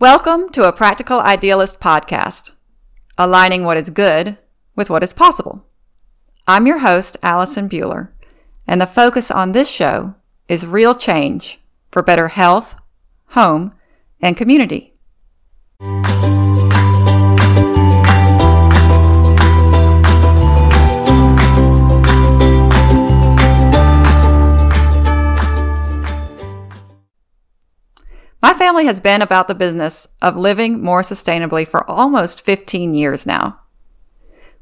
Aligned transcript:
Welcome 0.00 0.50
to 0.50 0.62
a 0.62 0.72
Practical 0.72 1.18
Idealist 1.18 1.80
podcast, 1.80 2.52
aligning 3.18 3.64
what 3.64 3.76
is 3.76 3.90
good 3.90 4.38
with 4.76 4.90
what 4.90 5.02
is 5.02 5.12
possible. 5.12 5.66
I'm 6.46 6.68
your 6.68 6.78
host, 6.78 7.16
Allison 7.20 7.68
Buehler, 7.68 8.10
and 8.64 8.80
the 8.80 8.86
focus 8.86 9.28
on 9.28 9.50
this 9.50 9.68
show 9.68 10.14
is 10.46 10.68
real 10.68 10.94
change 10.94 11.58
for 11.90 12.04
better 12.04 12.28
health, 12.28 12.76
home, 13.30 13.72
and 14.22 14.36
community. 14.36 14.94
My 28.40 28.54
family 28.54 28.86
has 28.86 29.00
been 29.00 29.20
about 29.20 29.48
the 29.48 29.54
business 29.54 30.06
of 30.22 30.36
living 30.36 30.80
more 30.80 31.02
sustainably 31.02 31.66
for 31.66 31.88
almost 31.90 32.44
15 32.44 32.94
years 32.94 33.26
now. 33.26 33.60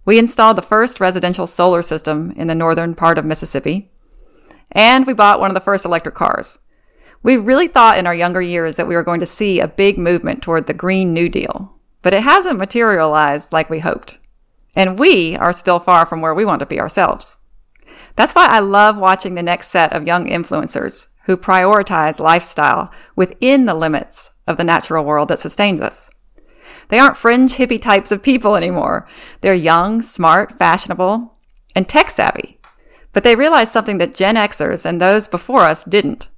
We 0.06 0.18
installed 0.18 0.56
the 0.56 0.62
first 0.62 0.98
residential 0.98 1.46
solar 1.46 1.82
system 1.82 2.32
in 2.36 2.46
the 2.46 2.54
northern 2.54 2.94
part 2.94 3.18
of 3.18 3.26
Mississippi, 3.26 3.90
and 4.72 5.06
we 5.06 5.12
bought 5.12 5.40
one 5.40 5.50
of 5.50 5.54
the 5.54 5.60
first 5.60 5.84
electric 5.84 6.14
cars. 6.14 6.58
We 7.22 7.36
really 7.36 7.68
thought 7.68 7.98
in 7.98 8.06
our 8.06 8.14
younger 8.14 8.40
years 8.40 8.76
that 8.76 8.86
we 8.86 8.94
were 8.94 9.02
going 9.02 9.20
to 9.20 9.26
see 9.26 9.60
a 9.60 9.68
big 9.68 9.98
movement 9.98 10.42
toward 10.42 10.66
the 10.66 10.74
Green 10.74 11.12
New 11.12 11.28
Deal, 11.28 11.76
but 12.00 12.14
it 12.14 12.22
hasn't 12.22 12.58
materialized 12.58 13.52
like 13.52 13.68
we 13.68 13.80
hoped. 13.80 14.20
And 14.74 14.98
we 14.98 15.36
are 15.36 15.52
still 15.52 15.80
far 15.80 16.06
from 16.06 16.20
where 16.20 16.34
we 16.34 16.44
want 16.44 16.60
to 16.60 16.66
be 16.66 16.80
ourselves. 16.80 17.38
That's 18.14 18.34
why 18.34 18.46
I 18.46 18.60
love 18.60 18.96
watching 18.96 19.34
the 19.34 19.42
next 19.42 19.68
set 19.68 19.92
of 19.92 20.06
young 20.06 20.26
influencers 20.26 21.08
who 21.26 21.36
prioritize 21.36 22.18
lifestyle 22.18 22.90
within 23.14 23.66
the 23.66 23.74
limits 23.74 24.32
of 24.46 24.56
the 24.56 24.64
natural 24.64 25.04
world 25.04 25.28
that 25.28 25.38
sustains 25.38 25.80
us. 25.80 26.10
They 26.88 26.98
aren't 26.98 27.16
fringe 27.16 27.56
hippie 27.56 27.80
types 27.80 28.12
of 28.12 28.22
people 28.22 28.56
anymore. 28.56 29.06
They're 29.40 29.54
young, 29.54 30.02
smart, 30.02 30.54
fashionable, 30.54 31.36
and 31.74 31.88
tech 31.88 32.10
savvy. 32.10 32.60
But 33.12 33.24
they 33.24 33.34
realize 33.34 33.72
something 33.72 33.98
that 33.98 34.14
Gen 34.14 34.36
Xers 34.36 34.86
and 34.86 35.00
those 35.00 35.26
before 35.26 35.62
us 35.62 35.84
didn't. 35.84 36.28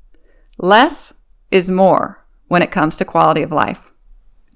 Less 0.59 1.13
is 1.51 1.71
more 1.71 2.25
when 2.49 2.63
it 2.63 2.71
comes 2.71 2.97
to 2.97 3.05
quality 3.05 3.43
of 3.43 3.53
life. 3.53 3.93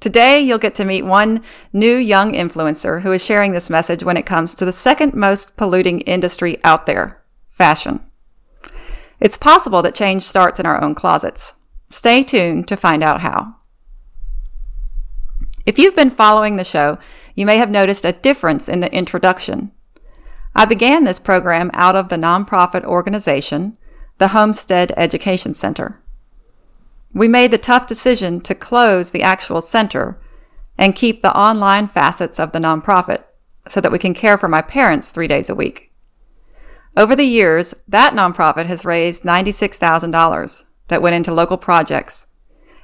Today, 0.01 0.41
you'll 0.41 0.59
get 0.59 0.75
to 0.77 0.85
meet 0.85 1.05
one 1.05 1.43
new 1.73 1.95
young 1.95 2.33
influencer 2.33 3.03
who 3.03 3.13
is 3.13 3.25
sharing 3.25 3.53
this 3.53 3.71
message 3.71 4.03
when 4.03 4.17
it 4.17 4.27
comes 4.27 4.55
to 4.55 4.65
the 4.65 4.73
second 4.73 5.15
most 5.15 5.57
polluting 5.57 6.01
industry 6.01 6.59
out 6.65 6.87
there 6.87 7.23
fashion. 7.49 8.01
It's 9.23 9.39
possible 9.39 9.83
that 9.83 9.95
change 9.95 10.25
starts 10.25 10.59
in 10.59 10.67
our 10.67 10.83
own 10.83 10.97
closets. 10.97 11.55
Stay 11.89 12.25
tuned 12.25 12.67
to 12.67 12.77
find 12.77 13.05
out 13.05 13.21
how. 13.21 13.55
If 15.65 15.79
you've 15.79 15.95
been 15.95 16.11
following 16.11 16.57
the 16.57 16.65
show, 16.65 16.99
you 17.37 17.47
may 17.47 17.57
have 17.59 17.71
noticed 17.71 18.05
a 18.05 18.15
difference 18.15 18.69
in 18.69 18.81
the 18.81 18.93
introduction. 18.93 19.71
I 20.57 20.65
began 20.65 21.05
this 21.05 21.21
program 21.21 21.71
out 21.73 21.95
of 21.95 22.09
the 22.09 22.17
nonprofit 22.17 22.83
organization, 22.83 23.79
the 24.19 24.29
Homestead 24.29 24.93
Education 24.97 25.55
Center. 25.55 26.03
We 27.15 27.29
made 27.29 27.53
the 27.53 27.59
tough 27.59 27.87
decision 27.87 28.41
to 28.41 28.57
close 28.57 29.13
the 29.13 29.23
actual 29.23 29.61
center 29.61 30.21
and 30.77 30.97
keep 30.97 31.21
the 31.21 31.37
online 31.39 31.87
facets 31.87 32.41
of 32.41 32.51
the 32.51 32.59
nonprofit 32.59 33.21
so 33.69 33.81
that 33.81 33.93
we 33.93 34.01
can 34.01 34.15
care 34.15 34.37
for 34.37 34.49
my 34.49 34.63
parents 34.63 35.13
three 35.13 35.29
days 35.29 35.49
a 35.49 35.55
week. 35.55 35.92
Over 36.95 37.17
the 37.17 37.25
years, 37.25 37.75
that 37.89 38.13
nonprofit 38.13 38.67
has 38.67 38.85
raised 38.85 39.23
$96,000 39.23 40.65
that 40.89 41.01
went 41.01 41.17
into 41.17 41.33
local 41.33 41.57
projects. 41.57 42.27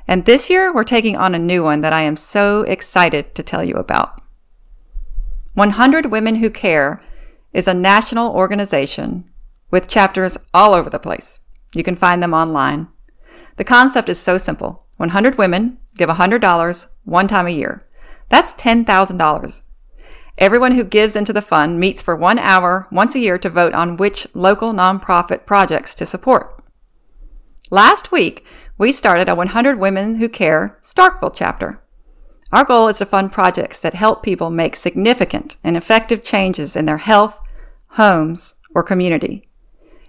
And 0.06 0.24
this 0.24 0.48
year, 0.48 0.72
we're 0.72 0.84
taking 0.84 1.16
on 1.16 1.34
a 1.34 1.38
new 1.38 1.62
one 1.62 1.82
that 1.82 1.92
I 1.92 2.02
am 2.02 2.16
so 2.16 2.62
excited 2.62 3.34
to 3.34 3.42
tell 3.42 3.62
you 3.62 3.74
about. 3.74 4.22
100 5.52 6.10
Women 6.10 6.36
Who 6.36 6.48
Care 6.48 7.00
is 7.52 7.68
a 7.68 7.74
national 7.74 8.32
organization 8.32 9.28
with 9.70 9.88
chapters 9.88 10.38
all 10.54 10.72
over 10.72 10.88
the 10.88 10.98
place. 10.98 11.40
You 11.74 11.82
can 11.82 11.96
find 11.96 12.22
them 12.22 12.32
online. 12.32 12.88
The 13.56 13.64
concept 13.64 14.08
is 14.08 14.18
so 14.18 14.38
simple 14.38 14.86
100 14.96 15.36
women 15.36 15.78
give 15.96 16.08
$100 16.08 16.86
one 17.04 17.28
time 17.28 17.46
a 17.46 17.50
year. 17.50 17.86
That's 18.30 18.54
$10,000. 18.54 19.62
Everyone 20.38 20.76
who 20.76 20.84
gives 20.84 21.16
into 21.16 21.32
the 21.32 21.42
fund 21.42 21.80
meets 21.80 22.00
for 22.00 22.14
one 22.14 22.38
hour 22.38 22.86
once 22.92 23.16
a 23.16 23.18
year 23.18 23.38
to 23.38 23.48
vote 23.48 23.74
on 23.74 23.96
which 23.96 24.24
local 24.34 24.72
nonprofit 24.72 25.46
projects 25.46 25.96
to 25.96 26.06
support. 26.06 26.62
Last 27.72 28.12
week, 28.12 28.46
we 28.78 28.92
started 28.92 29.28
a 29.28 29.34
100 29.34 29.80
Women 29.80 30.16
Who 30.16 30.28
Care 30.28 30.78
Starkville 30.80 31.34
chapter. 31.34 31.82
Our 32.52 32.64
goal 32.64 32.86
is 32.86 32.98
to 32.98 33.06
fund 33.06 33.32
projects 33.32 33.80
that 33.80 33.94
help 33.94 34.22
people 34.22 34.48
make 34.48 34.76
significant 34.76 35.56
and 35.64 35.76
effective 35.76 36.22
changes 36.22 36.76
in 36.76 36.84
their 36.84 36.98
health, 36.98 37.40
homes, 37.88 38.54
or 38.76 38.84
community. 38.84 39.48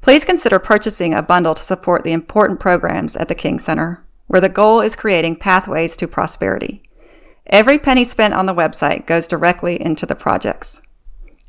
Please 0.00 0.24
consider 0.24 0.58
purchasing 0.58 1.14
a 1.14 1.22
bundle 1.22 1.54
to 1.54 1.62
support 1.62 2.02
the 2.02 2.12
important 2.12 2.58
programs 2.58 3.16
at 3.16 3.28
the 3.28 3.36
King 3.36 3.60
Center, 3.60 4.04
where 4.26 4.40
the 4.40 4.48
goal 4.48 4.80
is 4.80 4.96
creating 4.96 5.36
pathways 5.36 5.96
to 5.96 6.08
prosperity. 6.08 6.82
Every 7.46 7.78
penny 7.78 8.02
spent 8.02 8.34
on 8.34 8.46
the 8.46 8.54
website 8.54 9.06
goes 9.06 9.28
directly 9.28 9.80
into 9.80 10.06
the 10.06 10.16
projects 10.16 10.82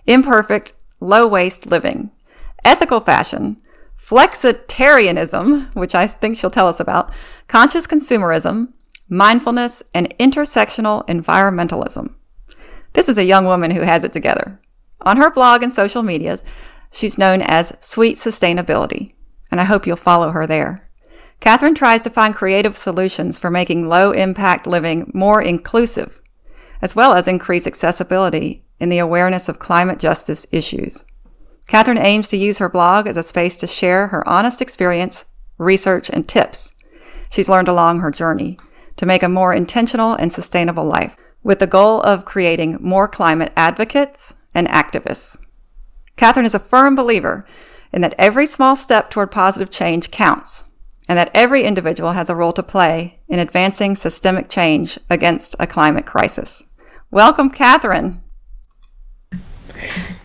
Imperfect, 0.07 0.75
low 1.01 1.27
waste 1.27 1.71
living, 1.71 2.11
ethical 2.65 3.01
fashion, 3.01 3.59
flexitarianism, 3.97 5.75
which 5.75 5.95
I 5.95 6.07
think 6.07 6.37
she'll 6.37 6.51
tell 6.51 6.69
us 6.69 6.81
about, 6.81 7.13
conscious 7.47 7.87
consumerism, 7.87 8.73
mindfulness, 9.09 9.83
and 9.95 10.13
intersectional 10.19 11.07
environmentalism. 11.07 12.15
This 12.93 13.09
is 13.09 13.19
a 13.19 13.25
young 13.25 13.45
woman 13.45 13.71
who 13.71 13.83
has 13.83 14.05
it 14.05 14.13
together. 14.13 14.61
On 15.03 15.19
her 15.19 15.31
blog 15.31 15.63
and 15.63 15.73
social 15.73 16.03
medias, 16.03 16.43
she's 16.91 17.19
known 17.19 17.41
as 17.43 17.77
Sweet 17.81 18.17
Sustainability, 18.17 19.15
and 19.51 19.61
I 19.61 19.65
hope 19.65 19.87
you'll 19.87 19.97
follow 19.97 20.31
her 20.31 20.47
there. 20.47 20.86
Catherine 21.41 21.75
tries 21.75 22.03
to 22.03 22.11
find 22.11 22.35
creative 22.35 22.77
solutions 22.77 23.39
for 23.39 23.51
making 23.51 23.89
low 23.89 24.13
impact 24.13 24.67
living 24.67 25.11
more 25.15 25.41
inclusive, 25.41 26.21
as 26.83 26.97
well 26.97 27.13
as 27.13 27.29
increase 27.29 27.67
accessibility 27.67 28.65
in 28.81 28.89
the 28.89 28.99
awareness 28.99 29.49
of 29.49 29.59
climate 29.59 29.99
justice 29.99 30.47
issues. 30.51 31.05
Catherine 31.67 31.99
aims 31.99 32.29
to 32.29 32.37
use 32.37 32.59
her 32.59 32.69
blog 32.69 33.07
as 33.07 33.17
a 33.17 33.23
space 33.23 33.57
to 33.59 33.67
share 33.67 34.09
her 34.09 34.27
honest 34.29 34.61
experience, 34.63 35.25
research, 35.59 36.11
and 36.11 36.29
tips 36.29 36.77
she's 37.31 37.49
learned 37.49 37.69
along 37.69 38.01
her 38.01 38.11
journey 38.11 38.59
to 38.97 39.07
make 39.07 39.23
a 39.23 39.29
more 39.29 39.53
intentional 39.53 40.15
and 40.15 40.33
sustainable 40.33 40.85
life, 40.85 41.17
with 41.43 41.59
the 41.59 41.67
goal 41.67 42.01
of 42.01 42.25
creating 42.25 42.79
more 42.81 43.07
climate 43.07 43.53
advocates 43.57 44.35
and 44.55 44.67
activists. 44.69 45.39
Catherine 46.17 46.47
is 46.47 46.55
a 46.55 46.59
firm 46.59 46.95
believer 46.95 47.47
in 47.93 48.01
that 48.01 48.15
every 48.19 48.47
small 48.47 48.75
step 48.75 49.11
toward 49.11 49.31
positive 49.31 49.71
change 49.71 50.11
counts, 50.11 50.65
and 51.09 51.19
that 51.19 51.31
every 51.35 51.63
individual 51.63 52.13
has 52.13 52.29
a 52.29 52.35
role 52.35 52.53
to 52.53 52.63
play 52.63 53.21
in 53.29 53.39
advancing 53.39 53.95
systemic 53.95 54.49
change 54.49 54.99
against 55.09 55.55
a 55.59 55.67
climate 55.67 56.07
crisis. 56.07 56.67
Welcome, 57.11 57.51
Catherine. 57.51 58.23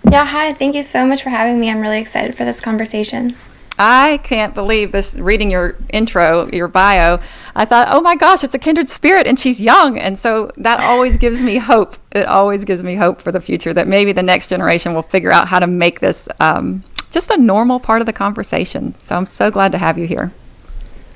Yeah, 0.10 0.25
hi. 0.25 0.51
Thank 0.54 0.74
you 0.74 0.83
so 0.83 1.06
much 1.06 1.24
for 1.24 1.30
having 1.30 1.60
me. 1.60 1.69
I'm 1.69 1.80
really 1.80 2.00
excited 2.00 2.36
for 2.36 2.44
this 2.44 2.60
conversation. 2.60 3.36
I 3.80 4.18
can't 4.24 4.54
believe 4.54 4.92
this 4.92 5.16
reading 5.16 5.50
your 5.50 5.75
intro, 5.89 6.50
your 6.51 6.68
bio. 6.68 7.19
I 7.56 7.66
thought, 7.66 7.88
oh 7.92 8.01
my 8.01 8.16
gosh, 8.16 8.44
it's 8.44 8.54
a 8.54 8.60
kindred 8.60 8.89
spirit 8.89 9.25
and 9.25 9.39
she's 9.39 9.62
young. 9.62 9.98
And 9.98 10.19
so 10.19 10.51
that 10.57 10.80
always 10.81 11.18
gives 11.18 11.42
me 11.42 11.57
hope. 11.57 11.95
It 12.12 12.25
always 12.25 12.66
gives 12.66 12.83
me 12.83 12.95
hope 12.95 13.22
for 13.22 13.31
the 13.31 13.42
future 13.42 13.74
that 13.74 13.88
maybe 13.88 14.12
the 14.12 14.22
next 14.22 14.48
generation 14.48 14.94
will 14.94 15.01
figure 15.01 15.31
out 15.31 15.48
how 15.48 15.60
to 15.60 15.68
make 15.68 16.00
this 16.00 16.28
um, 16.39 16.83
just 17.10 17.31
a 17.31 17.38
normal 17.38 17.80
part 17.80 18.01
of 18.01 18.06
the 18.06 18.13
conversation. 18.13 18.94
So 19.00 19.16
I'm 19.16 19.25
so 19.25 19.50
glad 19.50 19.72
to 19.72 19.78
have 19.78 19.98
you 19.98 20.06
here. 20.06 20.31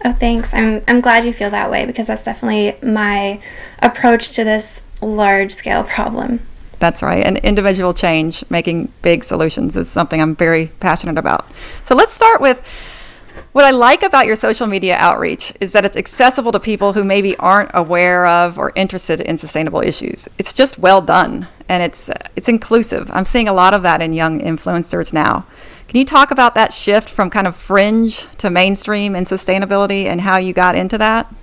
Oh, 0.06 0.14
thanks. 0.14 0.54
I'm, 0.54 0.84
I'm 0.88 1.02
glad 1.02 1.26
you 1.26 1.34
feel 1.34 1.50
that 1.50 1.72
way 1.72 1.84
because 1.86 2.06
that's 2.06 2.24
definitely 2.24 2.78
my 2.88 3.42
approach 3.80 4.34
to 4.34 4.44
this 4.44 4.84
large 5.02 5.52
scale 5.52 5.84
problem. 5.84 6.42
That's 6.78 7.02
right. 7.02 7.26
And 7.26 7.40
individual 7.40 7.92
change, 7.92 8.44
making 8.52 8.92
big 9.02 9.24
solutions, 9.24 9.76
is 9.76 9.90
something 9.90 10.22
I'm 10.22 10.36
very 10.36 10.68
passionate 10.80 11.18
about. 11.18 11.48
So 11.86 11.96
let's 11.96 12.14
start 12.14 12.40
with 12.40 12.62
what 13.54 13.66
I 13.66 13.72
like 13.72 14.04
about 14.04 14.28
your 14.28 14.36
social 14.36 14.68
media 14.68 14.96
outreach 14.96 15.54
is 15.60 15.72
that 15.72 15.86
it's 15.86 15.98
accessible 15.98 16.52
to 16.52 16.60
people 16.60 16.94
who 16.94 17.04
maybe 17.04 17.36
aren't 17.38 17.72
aware 17.74 18.28
of 18.28 18.60
or 18.60 18.72
interested 18.76 19.22
in 19.22 19.40
sustainable 19.40 19.82
issues. 19.82 20.30
It's 20.38 20.54
just 20.54 20.78
well 20.78 21.02
done 21.02 21.48
and 21.68 21.84
it's 21.84 22.10
it's 22.36 22.50
inclusive. 22.50 23.10
I'm 23.12 23.26
seeing 23.26 23.48
a 23.48 23.54
lot 23.54 23.74
of 23.74 23.82
that 23.84 24.02
in 24.02 24.14
young 24.14 24.40
influencers 24.40 25.14
now. 25.14 25.46
Can 25.88 26.00
you 26.00 26.06
talk 26.06 26.32
about 26.32 26.56
that 26.56 26.74
shift 26.74 27.10
from 27.10 27.30
kind 27.30 27.48
of 27.48 27.56
fringe 27.56 28.28
to 28.38 28.50
mainstream 28.50 29.16
in 29.16 29.26
sustainability 29.26 30.06
and 30.06 30.22
how 30.22 30.38
you 30.38 30.54
got 30.54 30.76
into 30.76 30.98
that? 30.98 31.34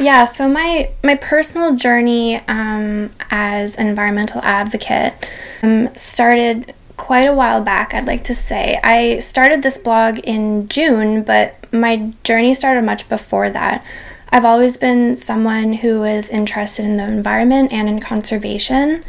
Yeah, 0.00 0.24
so 0.24 0.48
my 0.48 0.90
my 1.04 1.14
personal 1.14 1.76
journey 1.76 2.36
um, 2.48 3.10
as 3.30 3.76
an 3.76 3.86
environmental 3.86 4.40
advocate 4.42 5.30
um, 5.62 5.94
started 5.94 6.74
quite 6.96 7.26
a 7.26 7.34
while 7.34 7.60
back. 7.60 7.94
I'd 7.94 8.06
like 8.06 8.24
to 8.24 8.34
say 8.34 8.80
I 8.82 9.18
started 9.18 9.62
this 9.62 9.78
blog 9.78 10.18
in 10.24 10.68
June, 10.68 11.22
but 11.22 11.54
my 11.72 12.12
journey 12.24 12.54
started 12.54 12.82
much 12.84 13.08
before 13.08 13.50
that. 13.50 13.84
I've 14.32 14.46
always 14.46 14.78
been 14.78 15.14
someone 15.16 15.74
who 15.74 16.04
is 16.04 16.30
interested 16.30 16.86
in 16.86 16.96
the 16.96 17.04
environment 17.04 17.70
and 17.70 17.86
in 17.86 18.00
conservation, 18.00 19.04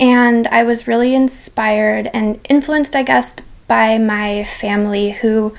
and 0.00 0.46
I 0.46 0.62
was 0.62 0.88
really 0.88 1.14
inspired 1.14 2.08
and 2.14 2.40
influenced, 2.48 2.96
I 2.96 3.02
guess, 3.02 3.36
by 3.68 3.98
my 3.98 4.44
family 4.44 5.10
who 5.10 5.54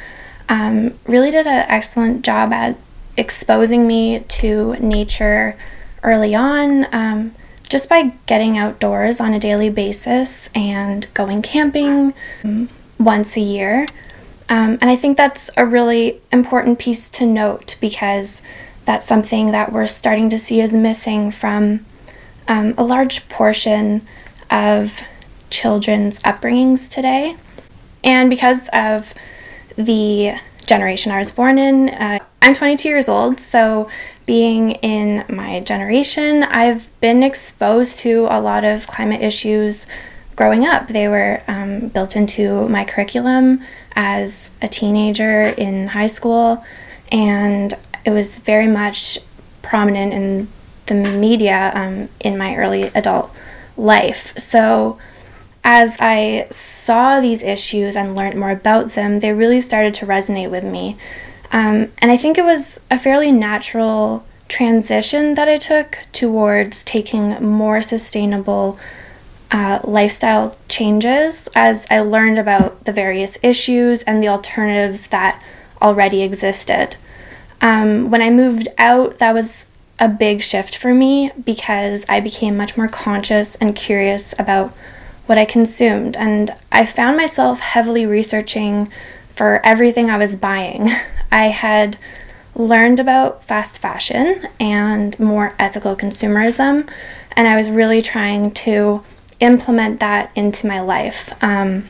um, 0.50 0.96
really 1.06 1.30
did 1.30 1.46
an 1.46 1.64
excellent 1.68 2.26
job 2.26 2.52
at 2.52 2.76
exposing 3.16 3.86
me 3.86 4.22
to 4.22 4.74
nature 4.78 5.56
early 6.02 6.34
on 6.34 6.88
um, 6.92 7.36
just 7.70 7.88
by 7.88 8.14
getting 8.26 8.58
outdoors 8.58 9.22
on 9.22 9.34
a 9.34 9.40
daily 9.40 9.70
basis 9.70 10.50
and 10.56 11.08
going 11.14 11.44
camping 11.44 12.16
um, 12.44 12.68
once 13.00 13.38
a 13.38 13.42
year. 13.42 13.88
Um, 14.50 14.78
and 14.82 14.86
I 14.86 14.96
think 14.96 15.18
that's 15.18 15.50
a 15.56 15.66
really 15.66 16.20
important 16.32 16.80
piece 16.80 17.10
to 17.12 17.26
note 17.26 17.78
because 17.80 18.42
that's 18.86 19.06
something 19.06 19.52
that 19.52 19.72
we're 19.72 19.88
starting 19.88 20.30
to 20.30 20.38
see 20.38 20.60
is 20.60 20.74
missing 20.74 21.32
from 21.32 21.86
um, 22.48 22.74
a 22.78 22.84
large 22.84 23.28
portion 23.30 24.02
of 24.50 25.02
children's 25.50 26.20
upbringings 26.20 26.90
today. 26.90 27.36
And 28.04 28.30
because 28.30 28.70
of 28.74 29.14
the 29.76 30.34
generation 30.66 31.12
I 31.12 31.20
was 31.20 31.32
born 31.32 31.58
in, 31.58 31.90
uh, 31.90 32.20
I'm 32.42 32.54
22 32.54 32.90
years 32.90 33.08
old, 33.08 33.40
so 33.40 33.90
being 34.26 34.72
in 34.72 35.24
my 35.34 35.62
generation, 35.62 36.44
I've 36.44 36.90
been 37.00 37.24
exposed 37.24 38.00
to 38.00 38.28
a 38.30 38.42
lot 38.42 38.66
of 38.66 38.88
climate 38.88 39.22
issues 39.22 39.86
growing 40.36 40.66
up. 40.66 40.88
They 40.88 41.08
were 41.08 41.42
um, 41.48 41.90
built 41.90 42.16
into 42.16 42.68
my 42.68 42.84
curriculum 42.84 43.62
as 43.96 44.52
a 44.62 44.68
teenager 44.68 45.54
in 45.58 45.88
high 45.88 46.08
school, 46.08 46.66
and 47.12 47.74
it 48.06 48.12
was 48.12 48.40
very 48.40 48.68
much 48.68 49.20
prominent 49.62 50.14
in 50.14 50.48
the 50.86 50.96
media 51.18 51.72
um, 51.74 52.10
in 52.20 52.38
my 52.38 52.56
early 52.56 52.84
adult 52.96 53.32
life. 53.78 54.38
So, 54.38 54.98
as 55.64 55.98
I 56.00 56.48
saw 56.52 57.22
these 57.22 57.42
issues 57.42 57.96
and 57.96 58.18
learned 58.18 58.38
more 58.38 58.52
about 58.52 58.92
them, 58.92 59.22
they 59.22 59.32
really 59.32 59.62
started 59.62 59.94
to 59.96 60.06
resonate 60.06 60.52
with 60.52 60.66
me. 60.66 60.98
Um, 61.52 61.92
and 62.00 62.12
I 62.12 62.18
think 62.18 62.38
it 62.38 62.44
was 62.44 62.80
a 62.92 63.00
fairly 63.00 63.32
natural 63.32 64.26
transition 64.50 65.36
that 65.36 65.48
I 65.48 65.58
took 65.58 66.00
towards 66.12 66.84
taking 66.84 67.42
more 67.42 67.82
sustainable 67.82 68.78
uh, 69.52 69.80
lifestyle 69.84 70.58
changes 70.68 71.48
as 71.56 71.86
I 71.90 72.00
learned 72.00 72.40
about 72.40 72.86
the 72.86 72.92
various 72.92 73.38
issues 73.42 74.04
and 74.04 74.22
the 74.22 74.28
alternatives 74.28 75.08
that 75.08 75.42
already 75.84 76.22
existed. 76.22 76.96
Um, 77.62 78.10
when 78.10 78.22
I 78.22 78.30
moved 78.30 78.68
out, 78.78 79.20
that 79.20 79.34
was 79.34 79.66
a 80.00 80.08
big 80.10 80.42
shift 80.42 80.76
for 80.76 80.94
me 80.94 81.32
because 81.46 82.06
I 82.10 82.20
became 82.20 82.58
much 82.58 82.76
more 82.78 82.88
conscious 82.88 83.56
and 83.56 83.76
curious 83.76 84.34
about 84.40 84.72
what 85.26 85.38
I 85.38 85.46
consumed. 85.46 86.18
And 86.18 86.52
I 86.72 86.86
found 86.86 87.18
myself 87.18 87.60
heavily 87.60 88.06
researching 88.06 88.92
for 89.30 89.62
everything 89.64 90.10
I 90.10 90.18
was 90.18 90.36
buying. 90.36 90.90
I 91.32 91.48
had 91.48 91.98
learned 92.56 93.00
about 93.00 93.44
fast 93.44 93.80
fashion 93.80 94.48
and 94.60 95.18
more 95.20 95.56
ethical 95.58 95.96
consumerism, 95.96 96.90
and 97.32 97.48
I 97.48 97.56
was 97.56 97.72
really 97.72 98.02
trying 98.02 98.52
to 98.52 99.02
implement 99.40 100.00
that 100.00 100.32
into 100.36 100.68
my 100.68 100.80
life, 100.80 101.34
um, 101.44 101.86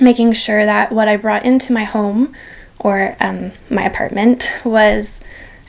making 0.00 0.32
sure 0.32 0.64
that 0.64 0.90
what 0.90 1.06
I 1.06 1.16
brought 1.16 1.44
into 1.44 1.72
my 1.72 1.84
home 1.84 2.34
or 2.78 3.16
um, 3.20 3.52
my 3.70 3.82
apartment 3.82 4.50
was 4.64 5.20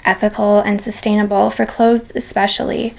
ethical 0.05 0.59
and 0.59 0.81
sustainable 0.81 1.49
for 1.49 1.65
clothes, 1.65 2.11
especially. 2.15 2.95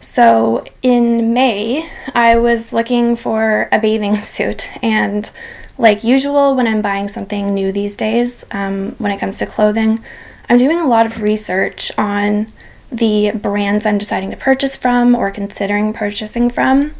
So 0.00 0.64
in 0.82 1.34
May, 1.34 1.88
I 2.14 2.36
was 2.36 2.72
looking 2.72 3.16
for 3.16 3.68
a 3.70 3.78
bathing 3.78 4.16
suit 4.18 4.70
and 4.82 5.30
like 5.78 6.04
usual, 6.04 6.54
when 6.54 6.66
I'm 6.66 6.82
buying 6.82 7.08
something 7.08 7.54
new 7.54 7.72
these 7.72 7.96
days, 7.96 8.44
um, 8.50 8.92
when 8.98 9.12
it 9.12 9.18
comes 9.18 9.38
to 9.38 9.46
clothing, 9.46 9.98
I'm 10.48 10.58
doing 10.58 10.78
a 10.78 10.86
lot 10.86 11.06
of 11.06 11.22
research 11.22 11.90
on 11.96 12.48
the 12.92 13.30
brands 13.32 13.86
I'm 13.86 13.96
deciding 13.96 14.30
to 14.30 14.36
purchase 14.36 14.76
from 14.76 15.14
or 15.14 15.30
considering 15.30 15.92
purchasing 15.92 16.50
from 16.50 16.92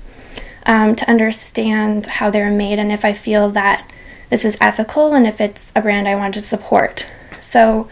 um, 0.64 0.94
to 0.94 1.10
understand 1.10 2.06
how 2.06 2.30
they're 2.30 2.50
made 2.50 2.78
and 2.78 2.92
if 2.92 3.04
I 3.04 3.12
feel 3.12 3.50
that 3.50 3.90
this 4.30 4.44
is 4.44 4.56
ethical 4.60 5.12
and 5.12 5.26
if 5.26 5.40
it's 5.40 5.72
a 5.76 5.82
brand 5.82 6.08
I 6.08 6.14
want 6.16 6.34
to 6.34 6.40
support. 6.40 7.12
So, 7.40 7.88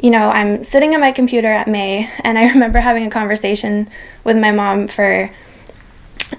you 0.00 0.10
know, 0.10 0.30
I'm 0.30 0.64
sitting 0.64 0.94
at 0.94 1.00
my 1.00 1.12
computer 1.12 1.48
at 1.48 1.68
May 1.68 2.10
and 2.24 2.38
I 2.38 2.48
remember 2.52 2.80
having 2.80 3.06
a 3.06 3.10
conversation 3.10 3.88
with 4.24 4.36
my 4.38 4.50
mom 4.50 4.88
for 4.88 5.30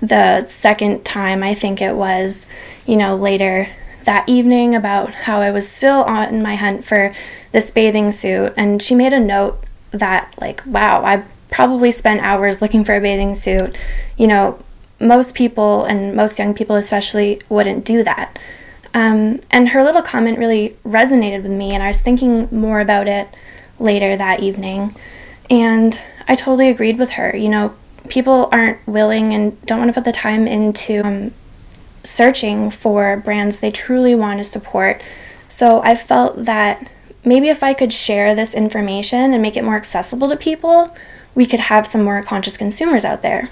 the 0.02 0.44
second 0.46 1.06
time, 1.06 1.44
I 1.44 1.54
think 1.54 1.82
it 1.82 1.96
was, 1.96 2.46
you 2.86 2.98
know, 2.98 3.16
later 3.16 3.68
that 4.04 4.28
evening 4.28 4.76
about 4.76 5.12
how 5.12 5.42
I 5.42 5.52
was 5.52 5.70
still 5.70 6.04
on 6.04 6.42
my 6.42 6.56
hunt 6.56 6.84
for 6.84 7.14
this 7.52 7.72
bathing 7.72 8.12
suit. 8.12 8.54
And 8.58 8.82
she 8.82 8.96
made 8.96 9.14
a 9.14 9.20
note 9.20 9.64
that, 9.92 10.34
like, 10.40 10.62
wow, 10.66 11.04
I 11.04 11.24
probably 11.50 11.92
spent 11.92 12.22
hours 12.22 12.62
looking 12.62 12.84
for 12.84 12.96
a 12.96 13.02
bathing 13.02 13.36
suit. 13.36 13.78
You 14.18 14.28
know, 14.28 14.60
most 15.00 15.36
people 15.36 15.84
and 15.86 16.16
most 16.16 16.40
young 16.40 16.54
people 16.54 16.76
especially 16.76 17.42
wouldn't 17.50 17.86
do 17.86 18.04
that. 18.04 18.40
Um, 18.98 19.42
and 19.52 19.70
her 19.70 19.84
little 19.84 20.02
comment 20.02 20.40
really 20.40 20.76
resonated 20.84 21.44
with 21.44 21.52
me, 21.52 21.76
and 21.76 21.84
I 21.84 21.88
was 21.88 22.02
thinking 22.02 22.48
more 22.50 22.80
about 22.80 23.08
it 23.08 23.28
later 23.80 24.18
that 24.18 24.40
evening. 24.40 24.96
And 25.52 26.02
I 26.28 26.34
totally 26.34 26.68
agreed 26.68 26.98
with 26.98 27.12
her. 27.12 27.38
You 27.38 27.50
know, 27.50 27.76
people 28.10 28.50
aren't 28.52 28.86
willing 28.88 29.34
and 29.34 29.64
don't 29.68 29.78
want 29.78 29.90
to 29.90 29.94
put 29.94 30.04
the 30.04 30.12
time 30.12 30.48
into 30.48 31.06
um, 31.06 31.32
searching 32.04 32.72
for 32.72 33.18
brands 33.18 33.60
they 33.60 33.70
truly 33.70 34.16
want 34.16 34.40
to 34.40 34.44
support. 34.44 35.04
So 35.48 35.80
I 35.84 35.96
felt 35.96 36.46
that 36.46 36.90
maybe 37.24 37.50
if 37.50 37.62
I 37.62 37.76
could 37.76 37.94
share 37.94 38.34
this 38.34 38.56
information 38.56 39.32
and 39.32 39.44
make 39.44 39.56
it 39.56 39.64
more 39.64 39.76
accessible 39.76 40.28
to 40.28 40.36
people, 40.36 40.98
we 41.36 41.46
could 41.46 41.60
have 41.60 41.86
some 41.86 42.04
more 42.04 42.24
conscious 42.24 42.58
consumers 42.58 43.06
out 43.06 43.22
there. 43.22 43.48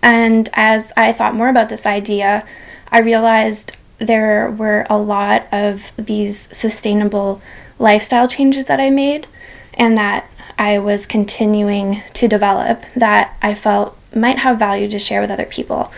And 0.00 0.48
as 0.52 0.92
I 0.96 1.12
thought 1.12 1.34
more 1.34 1.48
about 1.48 1.70
this 1.70 1.86
idea, 1.86 2.46
I 2.92 3.00
realized 3.00 3.73
there 3.98 4.50
were 4.50 4.86
a 4.90 4.98
lot 4.98 5.46
of 5.52 5.92
these 5.96 6.48
sustainable 6.56 7.40
lifestyle 7.78 8.28
changes 8.28 8.66
that 8.66 8.80
I 8.80 8.90
made, 8.90 9.26
and 9.74 9.96
that 9.98 10.30
I 10.58 10.78
was 10.78 11.06
continuing 11.06 12.02
to 12.14 12.28
develop 12.28 12.82
that 12.94 13.36
I 13.42 13.54
felt 13.54 13.96
might 14.14 14.38
have 14.38 14.58
value 14.58 14.88
to 14.88 14.98
share 14.98 15.20
with 15.20 15.30
other 15.30 15.46
people. 15.46 15.92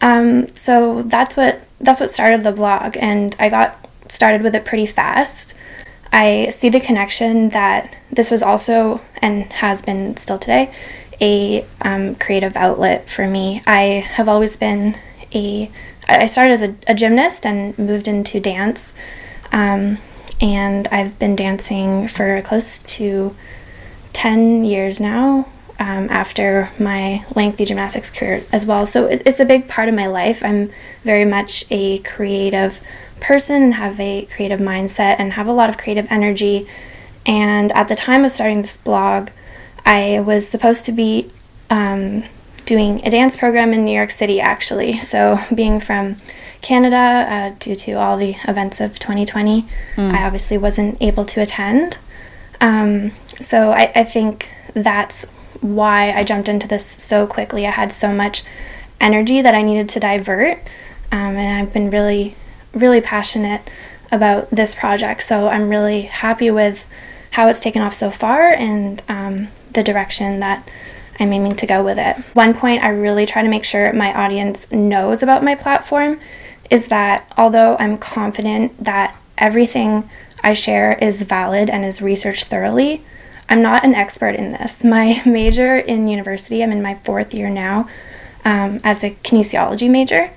Um, 0.00 0.48
so 0.48 1.02
that's 1.02 1.36
what 1.36 1.62
that's 1.80 2.00
what 2.00 2.10
started 2.10 2.42
the 2.42 2.52
blog, 2.52 2.96
and 2.98 3.34
I 3.38 3.48
got 3.48 3.88
started 4.08 4.42
with 4.42 4.54
it 4.54 4.64
pretty 4.64 4.86
fast. 4.86 5.54
I 6.12 6.48
see 6.50 6.68
the 6.68 6.78
connection 6.80 7.48
that 7.50 7.96
this 8.10 8.30
was 8.30 8.42
also 8.42 9.00
and 9.20 9.52
has 9.54 9.82
been 9.82 10.16
still 10.16 10.38
today 10.38 10.72
a 11.20 11.64
um, 11.82 12.14
creative 12.16 12.56
outlet 12.56 13.08
for 13.08 13.26
me. 13.26 13.60
I 13.66 14.04
have 14.16 14.28
always 14.28 14.56
been 14.56 14.96
a 15.34 15.70
I 16.08 16.26
started 16.26 16.52
as 16.52 16.62
a, 16.62 16.76
a 16.88 16.94
gymnast 16.94 17.46
and 17.46 17.78
moved 17.78 18.08
into 18.08 18.40
dance, 18.40 18.92
um, 19.52 19.98
and 20.40 20.88
I've 20.88 21.18
been 21.18 21.36
dancing 21.36 22.08
for 22.08 22.40
close 22.42 22.78
to 22.80 23.34
ten 24.12 24.64
years 24.64 25.00
now. 25.00 25.48
Um, 25.76 26.06
after 26.08 26.70
my 26.78 27.24
lengthy 27.34 27.64
gymnastics 27.64 28.08
career 28.08 28.44
as 28.52 28.64
well. 28.64 28.86
So 28.86 29.06
it, 29.06 29.24
it's 29.26 29.40
a 29.40 29.44
big 29.44 29.68
part 29.68 29.88
of 29.88 29.94
my 29.94 30.06
life. 30.06 30.44
I'm 30.44 30.70
very 31.02 31.24
much 31.24 31.64
a 31.68 31.98
creative 31.98 32.80
person 33.20 33.60
and 33.60 33.74
have 33.74 33.98
a 33.98 34.26
creative 34.26 34.60
mindset 34.60 35.16
and 35.18 35.32
have 35.32 35.48
a 35.48 35.52
lot 35.52 35.68
of 35.68 35.76
creative 35.76 36.06
energy. 36.10 36.68
And 37.26 37.72
at 37.72 37.88
the 37.88 37.96
time 37.96 38.24
of 38.24 38.30
starting 38.30 38.62
this 38.62 38.76
blog, 38.76 39.30
I 39.84 40.20
was 40.20 40.46
supposed 40.46 40.84
to 40.86 40.92
be 40.92 41.28
um, 41.70 42.22
doing 42.64 43.04
a 43.06 43.10
dance 43.10 43.36
program 43.36 43.72
in 43.72 43.84
New 43.84 43.94
York 43.94 44.10
City, 44.10 44.40
actually. 44.40 44.98
So, 44.98 45.38
being 45.54 45.80
from 45.80 46.16
Canada, 46.62 46.96
uh, 46.96 47.54
due 47.58 47.74
to 47.74 47.92
all 47.92 48.16
the 48.16 48.36
events 48.48 48.80
of 48.80 48.98
2020, 48.98 49.62
mm. 49.96 50.10
I 50.10 50.24
obviously 50.24 50.58
wasn't 50.58 51.00
able 51.00 51.24
to 51.26 51.40
attend. 51.40 51.98
Um, 52.60 53.10
so, 53.40 53.70
I, 53.70 53.92
I 53.94 54.04
think 54.04 54.48
that's 54.74 55.24
why 55.60 56.12
I 56.12 56.24
jumped 56.24 56.48
into 56.48 56.68
this 56.68 56.84
so 56.84 57.26
quickly. 57.26 57.66
I 57.66 57.70
had 57.70 57.92
so 57.92 58.12
much 58.12 58.42
energy 59.00 59.42
that 59.42 59.54
I 59.54 59.62
needed 59.62 59.88
to 59.90 60.00
divert, 60.00 60.58
um, 61.12 61.36
and 61.36 61.60
I've 61.60 61.72
been 61.72 61.90
really 61.90 62.36
really 62.74 63.00
passionate 63.00 63.70
about 64.12 64.50
this 64.50 64.74
project. 64.74 65.22
So 65.22 65.48
I'm 65.48 65.68
really 65.68 66.02
happy 66.02 66.50
with 66.50 66.86
how 67.32 67.48
it's 67.48 67.60
taken 67.60 67.82
off 67.82 67.94
so 67.94 68.10
far 68.10 68.52
and 68.52 69.02
um, 69.08 69.48
the 69.72 69.82
direction 69.82 70.40
that 70.40 70.68
I'm 71.20 71.32
aiming 71.32 71.56
to 71.56 71.66
go 71.66 71.84
with 71.84 71.98
it. 71.98 72.16
One 72.34 72.54
point 72.54 72.82
I 72.82 72.88
really 72.88 73.26
try 73.26 73.42
to 73.42 73.48
make 73.48 73.64
sure 73.64 73.92
my 73.92 74.12
audience 74.14 74.70
knows 74.70 75.22
about 75.22 75.44
my 75.44 75.54
platform 75.54 76.20
is 76.70 76.88
that 76.88 77.32
although 77.36 77.76
I'm 77.78 77.98
confident 77.98 78.84
that 78.84 79.16
everything 79.38 80.08
I 80.42 80.54
share 80.54 80.98
is 81.00 81.22
valid 81.22 81.70
and 81.70 81.84
is 81.84 82.02
researched 82.02 82.44
thoroughly, 82.44 83.02
I'm 83.48 83.62
not 83.62 83.84
an 83.84 83.94
expert 83.94 84.34
in 84.34 84.52
this. 84.52 84.82
My 84.96 85.22
major 85.24 85.76
in 85.76 86.08
university, 86.08 86.62
I'm 86.62 86.72
in 86.72 86.82
my 86.82 86.94
fourth 86.94 87.34
year 87.34 87.50
now 87.50 87.88
um, 88.44 88.80
as 88.82 89.04
a 89.04 89.10
kinesiology 89.10 89.90
major 89.90 90.30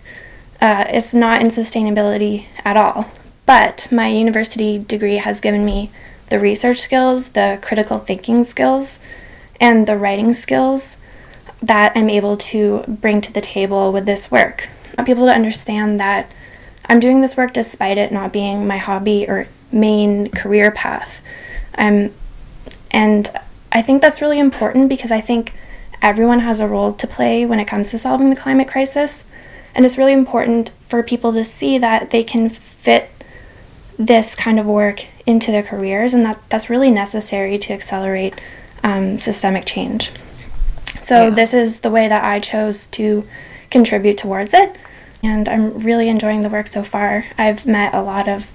uh, 0.62 0.86
it's 0.90 1.14
not 1.14 1.42
in 1.42 1.48
sustainability 1.48 2.46
at 2.66 2.78
all. 2.78 3.10
But 3.46 3.88
my 3.92 4.08
university 4.08 4.78
degree 4.78 5.18
has 5.18 5.40
given 5.40 5.64
me 5.64 5.92
the 6.30 6.40
research 6.40 6.78
skills, 6.78 7.30
the 7.30 7.60
critical 7.62 8.00
thinking 8.00 8.44
skills, 8.44 9.00
and 9.60 9.88
the 9.88 9.98
writing 9.98 10.34
skills 10.34 10.98
that 11.62 11.94
I'm 11.96 12.10
able 12.10 12.38
to 12.38 12.84
bring 12.88 13.22
to 13.22 13.34
the 13.34 13.42
table 13.42 13.92
with 13.92 14.06
this 14.06 14.30
work. 14.30 14.70
I 14.86 15.02
want 15.02 15.08
people 15.08 15.26
to 15.26 15.34
understand 15.34 16.00
that 16.00 16.32
I'm 16.86 17.00
doing 17.00 17.22
this 17.22 17.36
work 17.36 17.54
despite 17.54 17.98
it 17.98 18.12
not 18.12 18.32
being 18.32 18.68
my 18.68 18.78
hobby 18.78 19.28
or 19.28 19.48
main 19.72 20.30
career 20.30 20.72
path. 20.72 21.22
Um, 21.78 22.12
and 22.92 23.30
I 23.72 23.82
think 23.82 24.02
that's 24.02 24.22
really 24.22 24.40
important 24.40 24.90
because 24.90 25.12
I 25.12 25.22
think 25.22 25.54
everyone 26.02 26.40
has 26.40 26.60
a 26.60 26.68
role 26.68 26.92
to 26.92 27.08
play 27.08 27.46
when 27.46 27.60
it 27.60 27.68
comes 27.68 27.92
to 27.92 27.98
solving 27.98 28.30
the 28.30 28.36
climate 28.36 28.68
crisis. 28.68 29.24
And 29.76 29.86
it's 29.86 29.98
really 29.98 30.14
important 30.14 30.70
for 30.82 31.04
people 31.04 31.34
to 31.34 31.44
see 31.44 31.78
that 31.78 32.12
they 32.12 32.24
can 32.24 32.50
fit 32.50 33.12
this 34.00 34.36
kind 34.36 34.60
of 34.60 34.66
work 34.66 35.06
into 35.26 35.52
their 35.52 35.64
careers, 35.64 36.14
and 36.14 36.26
that 36.26 36.40
that's 36.50 36.70
really 36.70 36.92
necessary 36.92 37.58
to 37.58 37.74
accelerate 37.74 38.40
um, 38.88 39.20
systemic 39.20 39.66
change. 39.66 40.12
So, 41.02 41.26
yeah. 41.26 41.30
this 41.32 41.54
is 41.54 41.82
the 41.82 41.92
way 41.92 42.08
that 42.08 42.24
I 42.24 42.40
chose 42.40 42.88
to 42.88 43.28
contribute 43.70 44.18
towards 44.18 44.54
it, 44.54 44.78
and 45.22 45.48
I'm 45.50 45.78
really 45.80 46.08
enjoying 46.08 46.42
the 46.42 46.50
work 46.50 46.68
so 46.68 46.84
far. 46.84 47.26
I've 47.38 47.66
met 47.66 47.94
a 47.94 48.02
lot 48.02 48.28
of 48.30 48.52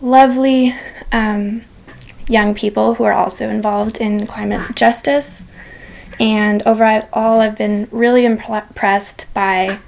lovely 0.00 0.74
um, 1.12 1.62
young 2.28 2.54
people 2.54 2.94
who 2.94 3.04
are 3.04 3.12
also 3.12 3.48
involved 3.48 3.98
in 4.00 4.26
climate 4.26 4.76
justice, 4.76 5.44
and 6.20 6.62
overall, 6.66 7.40
I've 7.40 7.58
been 7.58 7.88
really 7.90 8.24
impressed 8.24 9.32
by 9.34 9.78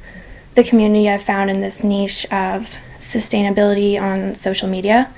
the 0.54 0.64
community 0.64 1.08
I've 1.08 1.22
found 1.22 1.48
in 1.48 1.60
this 1.60 1.82
niche 1.84 2.24
of 2.26 2.76
sustainability 2.98 4.00
on 4.00 4.34
social 4.34 4.68
media, 4.68 5.12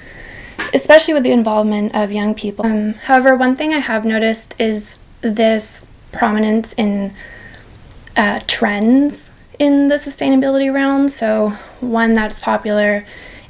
especially 0.74 1.14
with 1.14 1.22
the 1.22 1.32
involvement 1.32 1.94
of 1.94 2.12
young 2.12 2.34
people. 2.34 2.66
Um, 2.66 2.94
however, 2.94 3.36
one 3.36 3.56
thing 3.56 3.72
I 3.72 3.78
have 3.78 4.04
noticed 4.04 4.54
is 4.58 4.98
this 5.20 5.84
prominence 6.12 6.72
in 6.74 7.14
uh, 8.16 8.40
trends 8.46 9.32
in 9.58 9.88
the 9.88 9.96
sustainability 9.96 10.72
realm. 10.72 11.08
So, 11.08 11.50
one 11.80 12.14
that's 12.14 12.40
popular 12.40 13.04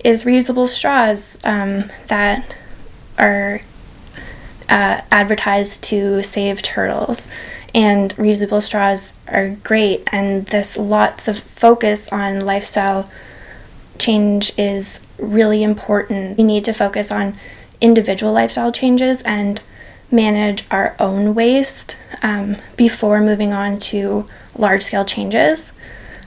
is 0.04 0.24
reusable 0.24 0.66
straws 0.66 1.38
um, 1.44 1.90
that 2.08 2.54
are 3.18 3.60
uh, 4.68 5.00
advertised 5.10 5.82
to 5.84 6.22
save 6.22 6.62
turtles 6.62 7.28
and 7.74 8.14
reusable 8.16 8.62
straws 8.62 9.14
are 9.28 9.50
great 9.50 10.06
and 10.12 10.46
this 10.46 10.76
lots 10.76 11.28
of 11.28 11.38
focus 11.38 12.12
on 12.12 12.40
lifestyle 12.40 13.10
change 14.02 14.52
is 14.58 15.00
really 15.18 15.62
important 15.62 16.36
we 16.36 16.44
need 16.44 16.64
to 16.64 16.72
focus 16.72 17.12
on 17.12 17.34
individual 17.80 18.32
lifestyle 18.32 18.72
changes 18.72 19.22
and 19.22 19.62
manage 20.10 20.64
our 20.70 20.94
own 20.98 21.34
waste 21.34 21.96
um, 22.22 22.56
before 22.76 23.20
moving 23.20 23.52
on 23.52 23.78
to 23.78 24.26
large 24.58 24.82
scale 24.82 25.04
changes 25.04 25.72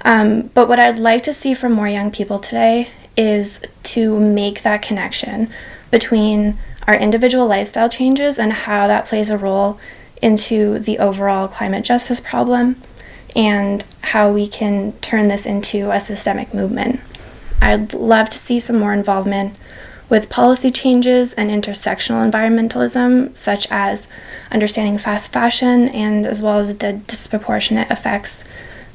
um, 0.04 0.50
but 0.54 0.68
what 0.68 0.80
i'd 0.80 1.00
like 1.00 1.22
to 1.24 1.34
see 1.34 1.54
from 1.54 1.72
more 1.74 1.88
young 1.88 2.12
people 2.12 2.40
today 2.40 2.88
is 3.18 3.62
to 3.84 4.20
make 4.20 4.62
that 4.64 4.82
connection 4.82 5.50
between 5.92 6.58
our 6.88 6.96
individual 6.96 7.48
lifestyle 7.48 7.90
changes 7.90 8.38
and 8.38 8.52
how 8.54 8.88
that 8.88 9.06
plays 9.06 9.30
a 9.30 9.38
role 9.38 9.80
into 10.22 10.80
the 10.80 10.98
overall 11.00 11.48
climate 11.48 11.84
justice 11.84 12.20
problem 12.20 12.76
and 13.36 13.86
how 14.02 14.32
we 14.32 14.48
can 14.48 14.94
turn 15.00 15.28
this 15.28 15.46
into 15.46 15.92
a 15.92 16.00
systemic 16.00 16.54
movement. 16.54 17.00
I'd 17.62 17.94
love 17.94 18.30
to 18.30 18.38
see 18.38 18.60
some 18.60 18.80
more 18.80 18.94
involvement 18.94 19.58
with 20.08 20.30
policy 20.30 20.70
changes 20.70 21.34
and 21.34 21.50
intersectional 21.50 22.30
environmentalism, 22.30 23.36
such 23.36 23.68
as 23.72 24.08
understanding 24.52 24.98
fast 24.98 25.34
fashion 25.34 25.90
and 25.90 26.26
as 26.26 26.42
well 26.42 26.60
as 26.60 26.78
the 26.78 26.94
disproportionate 26.94 27.90
effects 27.90 28.44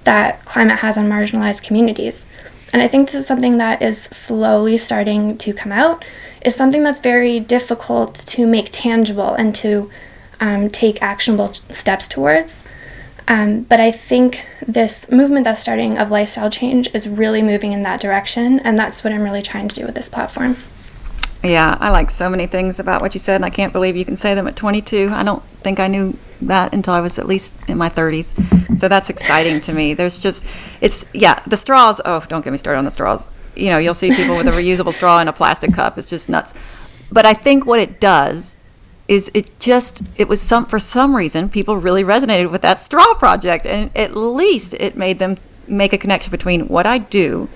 that 0.04 0.44
climate 0.44 0.78
has 0.78 0.96
on 0.96 1.08
marginalized 1.08 1.62
communities. 1.62 2.26
And 2.72 2.80
I 2.80 2.88
think 2.88 3.06
this 3.06 3.16
is 3.16 3.26
something 3.26 3.58
that 3.58 3.82
is 3.82 4.00
slowly 4.00 4.76
starting 4.76 5.36
to 5.38 5.52
come 5.52 5.72
out. 5.72 6.04
Is 6.42 6.54
something 6.54 6.84
that's 6.84 7.00
very 7.00 7.40
difficult 7.40 8.14
to 8.14 8.46
make 8.46 8.68
tangible 8.70 9.34
and 9.34 9.54
to 9.56 9.90
um, 10.38 10.70
take 10.70 11.02
actionable 11.02 11.52
steps 11.52 12.08
towards. 12.08 12.62
Um, 13.30 13.62
but 13.62 13.78
I 13.78 13.92
think 13.92 14.44
this 14.66 15.08
movement 15.08 15.44
that's 15.44 15.62
starting 15.62 15.96
of 15.96 16.10
lifestyle 16.10 16.50
change 16.50 16.92
is 16.92 17.08
really 17.08 17.42
moving 17.42 17.70
in 17.70 17.84
that 17.84 18.00
direction, 18.00 18.58
and 18.58 18.76
that's 18.76 19.04
what 19.04 19.12
I'm 19.12 19.22
really 19.22 19.40
trying 19.40 19.68
to 19.68 19.74
do 19.74 19.86
with 19.86 19.94
this 19.94 20.08
platform. 20.08 20.56
Yeah, 21.40 21.78
I 21.78 21.90
like 21.90 22.10
so 22.10 22.28
many 22.28 22.48
things 22.48 22.80
about 22.80 23.00
what 23.00 23.14
you 23.14 23.20
said, 23.20 23.36
and 23.36 23.44
I 23.44 23.50
can't 23.50 23.72
believe 23.72 23.96
you 23.96 24.04
can 24.04 24.16
say 24.16 24.34
them 24.34 24.48
at 24.48 24.56
22. 24.56 25.10
I 25.12 25.22
don't 25.22 25.44
think 25.62 25.78
I 25.78 25.86
knew 25.86 26.18
that 26.42 26.74
until 26.74 26.92
I 26.92 27.00
was 27.00 27.20
at 27.20 27.26
least 27.26 27.54
in 27.68 27.78
my 27.78 27.88
30s. 27.88 28.76
So 28.76 28.88
that's 28.88 29.10
exciting 29.10 29.60
to 29.60 29.72
me. 29.72 29.94
There's 29.94 30.20
just, 30.20 30.44
it's, 30.80 31.04
yeah, 31.14 31.40
the 31.46 31.56
straws. 31.56 32.00
Oh, 32.04 32.24
don't 32.28 32.42
get 32.42 32.50
me 32.50 32.58
started 32.58 32.78
on 32.78 32.84
the 32.84 32.90
straws. 32.90 33.28
You 33.54 33.70
know, 33.70 33.78
you'll 33.78 33.94
see 33.94 34.10
people 34.10 34.36
with 34.36 34.48
a 34.48 34.50
reusable 34.50 34.92
straw 34.92 35.20
in 35.20 35.28
a 35.28 35.32
plastic 35.32 35.72
cup. 35.72 35.98
It's 35.98 36.10
just 36.10 36.28
nuts. 36.28 36.52
But 37.12 37.26
I 37.26 37.34
think 37.34 37.64
what 37.64 37.78
it 37.78 38.00
does 38.00 38.56
is 39.10 39.28
it 39.34 39.58
just 39.58 40.02
it 40.16 40.28
was 40.28 40.40
some 40.40 40.64
for 40.64 40.78
some 40.78 41.16
reason 41.16 41.48
people 41.48 41.76
really 41.76 42.04
resonated 42.04 42.48
with 42.48 42.62
that 42.62 42.80
straw 42.80 43.12
project 43.14 43.66
and 43.66 43.90
at 43.96 44.16
least 44.16 44.72
it 44.74 44.96
made 44.96 45.18
them 45.18 45.36
make 45.66 45.92
a 45.92 45.98
connection 45.98 46.30
between 46.30 46.68
what 46.68 46.86
I 46.86 46.98
do 46.98 47.48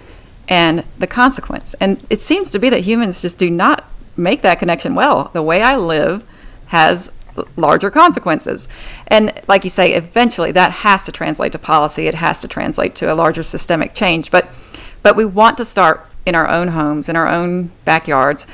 and 0.49 0.85
the 0.99 1.07
consequence. 1.07 1.75
And 1.75 2.05
it 2.11 2.21
seems 2.21 2.51
to 2.51 2.59
be 2.59 2.71
that 2.71 2.81
humans 2.81 3.23
just 3.23 3.39
do 3.39 3.49
not 3.51 3.85
make 4.17 4.43
that 4.43 4.59
connection 4.59 4.97
well. 4.97 5.31
The 5.33 5.43
way 5.43 5.63
I 5.63 5.77
live 5.77 6.27
has 6.67 7.11
larger 7.57 7.91
consequences. 7.91 8.69
And 9.07 9.33
like 9.47 9.63
you 9.63 9.71
say, 9.71 9.95
eventually 9.95 10.51
that 10.53 10.73
has 10.73 11.05
to 11.05 11.13
translate 11.13 11.53
to 11.53 11.59
policy. 11.59 12.09
It 12.09 12.17
has 12.17 12.41
to 12.41 12.49
translate 12.49 12.97
to 12.97 13.13
a 13.13 13.15
larger 13.15 13.45
systemic 13.45 13.95
change. 13.95 14.33
But 14.33 14.49
but 15.05 15.15
we 15.15 15.25
want 15.25 15.57
to 15.59 15.65
start 15.65 16.05
in 16.27 16.35
our 16.35 16.49
own 16.49 16.69
homes, 16.69 17.09
in 17.09 17.15
our 17.15 17.29
own 17.29 17.71
backyards, 17.85 18.49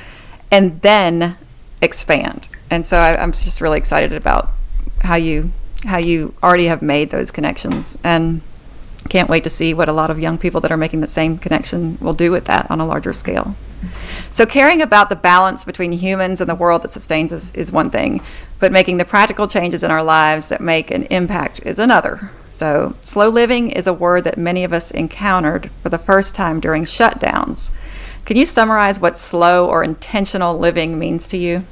and 0.51 0.81
then 0.81 1.37
expand 1.81 2.47
and 2.71 2.87
so 2.87 2.97
I, 2.97 3.21
I'm 3.21 3.31
just 3.33 3.61
really 3.61 3.77
excited 3.77 4.13
about 4.13 4.49
how 5.01 5.15
you 5.15 5.51
how 5.85 5.97
you 5.97 6.33
already 6.41 6.65
have 6.65 6.81
made 6.81 7.09
those 7.09 7.31
connections 7.31 7.97
and 8.03 8.41
can't 9.09 9.29
wait 9.29 9.43
to 9.43 9.49
see 9.49 9.73
what 9.73 9.89
a 9.89 9.93
lot 9.93 10.11
of 10.11 10.19
young 10.19 10.37
people 10.37 10.61
that 10.61 10.71
are 10.71 10.77
making 10.77 11.01
the 11.01 11.07
same 11.07 11.37
connection 11.37 11.97
will 11.99 12.13
do 12.13 12.31
with 12.31 12.45
that 12.45 12.69
on 12.69 12.79
a 12.79 12.85
larger 12.85 13.11
scale. 13.13 13.55
So, 14.29 14.45
caring 14.45 14.81
about 14.81 15.09
the 15.09 15.15
balance 15.15 15.65
between 15.65 15.91
humans 15.91 16.39
and 16.39 16.49
the 16.49 16.55
world 16.55 16.83
that 16.83 16.91
sustains 16.91 17.33
us 17.33 17.51
is 17.53 17.71
one 17.71 17.89
thing, 17.89 18.21
but 18.59 18.71
making 18.71 18.97
the 18.97 19.05
practical 19.05 19.47
changes 19.47 19.83
in 19.83 19.89
our 19.89 20.03
lives 20.03 20.49
that 20.49 20.61
make 20.61 20.91
an 20.91 21.03
impact 21.05 21.65
is 21.65 21.79
another. 21.79 22.29
So, 22.47 22.95
slow 23.01 23.29
living 23.29 23.71
is 23.71 23.87
a 23.87 23.93
word 23.93 24.23
that 24.25 24.37
many 24.37 24.63
of 24.63 24.71
us 24.71 24.91
encountered 24.91 25.71
for 25.81 25.89
the 25.89 25.97
first 25.97 26.35
time 26.35 26.59
during 26.59 26.83
shutdowns. 26.83 27.71
Can 28.25 28.37
you 28.37 28.45
summarize 28.45 28.99
what 28.99 29.17
slow 29.17 29.67
or 29.67 29.83
intentional 29.83 30.57
living 30.57 30.99
means 30.99 31.27
to 31.29 31.37
you? 31.37 31.65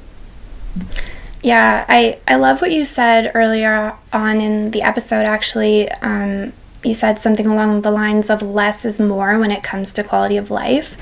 Yeah, 1.42 1.86
I, 1.88 2.18
I 2.28 2.36
love 2.36 2.60
what 2.60 2.72
you 2.72 2.84
said 2.84 3.32
earlier 3.34 3.94
on 4.12 4.40
in 4.40 4.72
the 4.72 4.82
episode, 4.82 5.24
actually. 5.24 5.90
Um, 6.02 6.52
you 6.84 6.94
said 6.94 7.18
something 7.18 7.46
along 7.46 7.80
the 7.80 7.90
lines 7.90 8.30
of 8.30 8.42
less 8.42 8.84
is 8.84 9.00
more 9.00 9.38
when 9.38 9.50
it 9.50 9.62
comes 9.62 9.92
to 9.94 10.04
quality 10.04 10.36
of 10.36 10.50
life. 10.50 10.96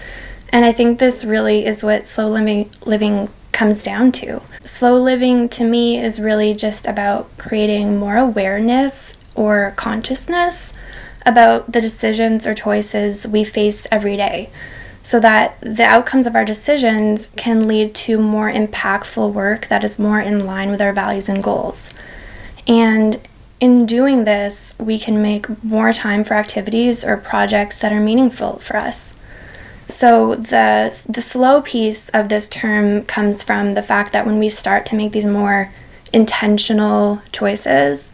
And 0.50 0.64
I 0.64 0.72
think 0.72 0.98
this 0.98 1.24
really 1.24 1.66
is 1.66 1.82
what 1.82 2.06
slow 2.06 2.26
living, 2.26 2.70
living 2.84 3.28
comes 3.52 3.82
down 3.82 4.12
to. 4.12 4.40
Slow 4.62 4.96
living 4.96 5.48
to 5.50 5.64
me 5.64 5.98
is 5.98 6.20
really 6.20 6.54
just 6.54 6.86
about 6.86 7.36
creating 7.38 7.98
more 7.98 8.16
awareness 8.16 9.18
or 9.34 9.72
consciousness 9.76 10.72
about 11.26 11.72
the 11.72 11.80
decisions 11.80 12.46
or 12.46 12.54
choices 12.54 13.26
we 13.26 13.44
face 13.44 13.86
every 13.90 14.16
day 14.16 14.50
so 15.02 15.20
that 15.20 15.58
the 15.60 15.84
outcomes 15.84 16.26
of 16.26 16.34
our 16.34 16.44
decisions 16.44 17.30
can 17.36 17.66
lead 17.66 17.94
to 17.94 18.18
more 18.18 18.50
impactful 18.50 19.32
work 19.32 19.68
that 19.68 19.84
is 19.84 19.98
more 19.98 20.20
in 20.20 20.44
line 20.44 20.70
with 20.70 20.82
our 20.82 20.92
values 20.92 21.28
and 21.28 21.42
goals. 21.42 21.92
And 22.66 23.20
in 23.60 23.86
doing 23.86 24.24
this, 24.24 24.76
we 24.78 24.98
can 24.98 25.22
make 25.22 25.62
more 25.64 25.92
time 25.92 26.24
for 26.24 26.34
activities 26.34 27.04
or 27.04 27.16
projects 27.16 27.78
that 27.78 27.92
are 27.92 28.00
meaningful 28.00 28.58
for 28.58 28.76
us. 28.76 29.14
So 29.86 30.34
the 30.34 31.06
the 31.08 31.22
slow 31.22 31.62
piece 31.62 32.10
of 32.10 32.28
this 32.28 32.48
term 32.48 33.04
comes 33.04 33.42
from 33.42 33.72
the 33.72 33.82
fact 33.82 34.12
that 34.12 34.26
when 34.26 34.38
we 34.38 34.50
start 34.50 34.84
to 34.86 34.94
make 34.94 35.12
these 35.12 35.24
more 35.24 35.72
intentional 36.12 37.22
choices, 37.32 38.12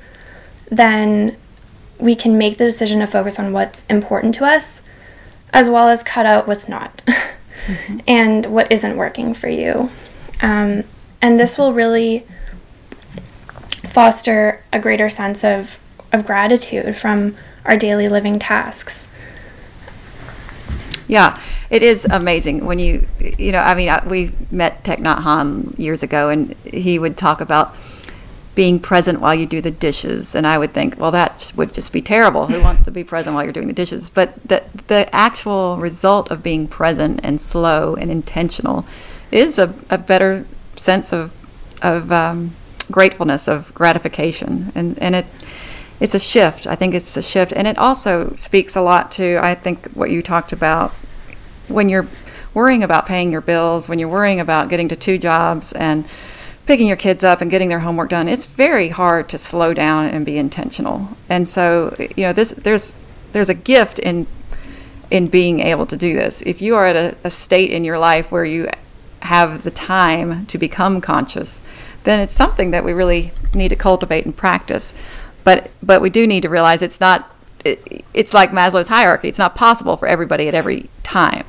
then 0.71 1.37
we 1.99 2.15
can 2.15 2.39
make 2.39 2.59
the 2.59 2.65
decision 2.65 3.01
to 3.01 3.07
focus 3.07 3.41
on 3.41 3.53
what's 3.53 3.85
important 3.87 4.35
to 4.37 4.45
us 4.45 4.81
as 5.55 5.71
well 5.71 5.89
as 5.89 6.03
cut 6.03 6.27
out 6.27 6.47
what's 6.49 6.69
not 6.69 6.97
mm-hmm. 7.07 7.99
and 8.07 8.45
what 8.47 8.71
isn't 8.71 8.97
working 8.97 9.33
for 9.33 9.49
you. 9.49 9.89
Um, 10.43 10.83
and 11.23 11.39
this 11.41 11.57
will 11.57 11.73
really 11.73 12.27
foster 13.85 14.63
a 14.73 14.81
greater 14.81 15.09
sense 15.09 15.45
of, 15.45 15.79
of 16.13 16.27
gratitude 16.27 16.97
from 16.97 17.37
our 17.65 17.77
daily 17.77 18.09
living 18.09 18.39
tasks. 18.39 19.07
Yeah, 21.07 21.41
it 21.71 21.83
is 21.83 22.05
amazing 22.07 22.67
when 22.67 22.81
you, 22.81 23.07
you 23.21 23.53
know, 23.53 23.61
I 23.61 23.75
mean, 23.75 23.91
we 24.07 24.33
met 24.51 24.83
Nhat 24.85 25.19
Hanh 25.19 25.79
years 25.79 26.03
ago, 26.03 26.31
and 26.31 26.55
he 26.65 26.99
would 26.99 27.17
talk 27.17 27.41
about 27.41 27.77
being 28.55 28.79
present 28.79 29.21
while 29.21 29.35
you 29.35 29.47
do 29.47 29.61
the 29.61 29.71
dishes. 29.71 30.35
And 30.35 30.47
I 30.47 30.59
would 30.59 30.73
think, 30.73 30.99
well, 30.99 31.11
that 31.11 31.53
would 31.57 31.75
just 31.75 31.93
be 31.93 32.01
terrible. 32.01 32.47
Who 32.47 32.63
wants 32.63 32.83
to 32.83 32.91
be 32.91 33.05
present 33.05 33.35
while 33.35 33.45
you're 33.45 33.53
doing 33.53 33.67
the 33.67 33.73
dishes? 33.73 34.11
But 34.11 34.35
the, 34.47 34.63
the 34.87 35.13
actual 35.15 35.77
result 35.77 36.31
of 36.31 36.43
being 36.43 36.69
present 36.69 37.21
and 37.23 37.41
slow 37.41 37.95
and 37.97 38.11
intentional 38.11 38.87
is 39.33 39.59
a, 39.59 39.75
a 39.91 39.99
better 39.99 40.47
sense 40.77 41.13
of, 41.13 41.45
of 41.83 42.13
um, 42.13 42.55
gratefulness, 42.91 43.49
of 43.49 43.75
gratification. 43.75 44.73
And, 44.75 44.99
and 45.01 45.17
it, 45.17 45.27
it's 45.99 46.15
a 46.15 46.21
shift. 46.21 46.67
I 46.67 46.77
think 46.77 46.95
it's 46.95 47.17
a 47.17 47.23
shift. 47.23 47.53
And 47.53 47.67
it 47.67 47.79
also 47.79 48.35
speaks 48.35 48.77
a 48.77 48.83
lot 48.83 49.11
to, 49.13 49.39
I 49.43 49.55
think, 49.55 49.89
what 49.95 50.11
you 50.11 50.23
talked 50.23 50.53
about 50.53 50.93
when 51.69 51.89
you're 51.89 52.07
worrying 52.53 52.85
about 52.85 53.07
paying 53.07 53.33
your 53.33 53.41
bills, 53.41 53.89
when 53.89 53.99
you're 53.99 54.09
worrying 54.09 54.39
about 54.39 54.69
getting 54.69 54.89
to 54.89 54.97
two 54.97 55.19
jobs 55.19 55.73
and 55.73 56.05
picking 56.67 56.87
your 56.87 56.97
kids 56.97 57.23
up 57.23 57.41
and 57.41 57.51
getting 57.51 57.69
their 57.69 57.81
homework 57.81 58.11
done, 58.11 58.29
it's 58.29 58.45
very 58.45 58.89
hard 58.89 59.29
to 59.29 59.39
slow 59.39 59.75
down 59.75 60.07
and 60.07 60.25
be 60.25 60.39
intentional. 60.39 61.09
And 61.29 61.49
so, 61.49 61.93
you 62.17 62.25
know, 62.25 62.33
this 62.33 62.51
there's 62.53 62.95
there's 63.33 63.49
a 63.49 63.55
gift 63.55 63.99
in 63.99 64.27
in 65.11 65.27
being 65.27 65.61
able 65.61 65.87
to 65.87 65.97
do 65.97 66.15
this. 66.15 66.43
If 66.43 66.63
you 66.63 66.75
are 66.77 66.87
at 66.87 66.97
a, 66.97 67.17
a 67.25 67.31
state 67.31 67.71
in 67.71 67.85
your 67.85 67.99
life 67.99 68.33
where 68.33 68.45
you 68.45 68.69
have 69.21 69.63
the 69.63 69.71
time 69.71 70.47
to 70.47 70.59
become 70.59 71.01
conscious, 71.01 71.63
then 72.05 72.21
it's 72.21 72.35
something 72.35 72.71
that 72.71 72.85
we 72.85 72.93
really 72.93 73.33
need 73.55 73.69
to 73.69 73.77
cultivate 73.77 74.25
and 74.25 74.37
practice. 74.37 74.95
But 75.45 75.71
but 75.83 76.01
we 76.01 76.11
do 76.11 76.27
need 76.27 76.43
to 76.43 76.49
realize 76.49 76.83
it's 76.83 77.01
not 77.01 77.31
it, 77.65 78.05
it's 78.15 78.35
like 78.35 78.51
Maslow's 78.51 78.89
hierarchy. 78.89 79.29
It's 79.29 79.39
not 79.39 79.55
possible 79.55 79.97
for 79.97 80.09
everybody 80.09 80.49
at 80.49 80.55
every 80.55 80.89
time. 81.03 81.45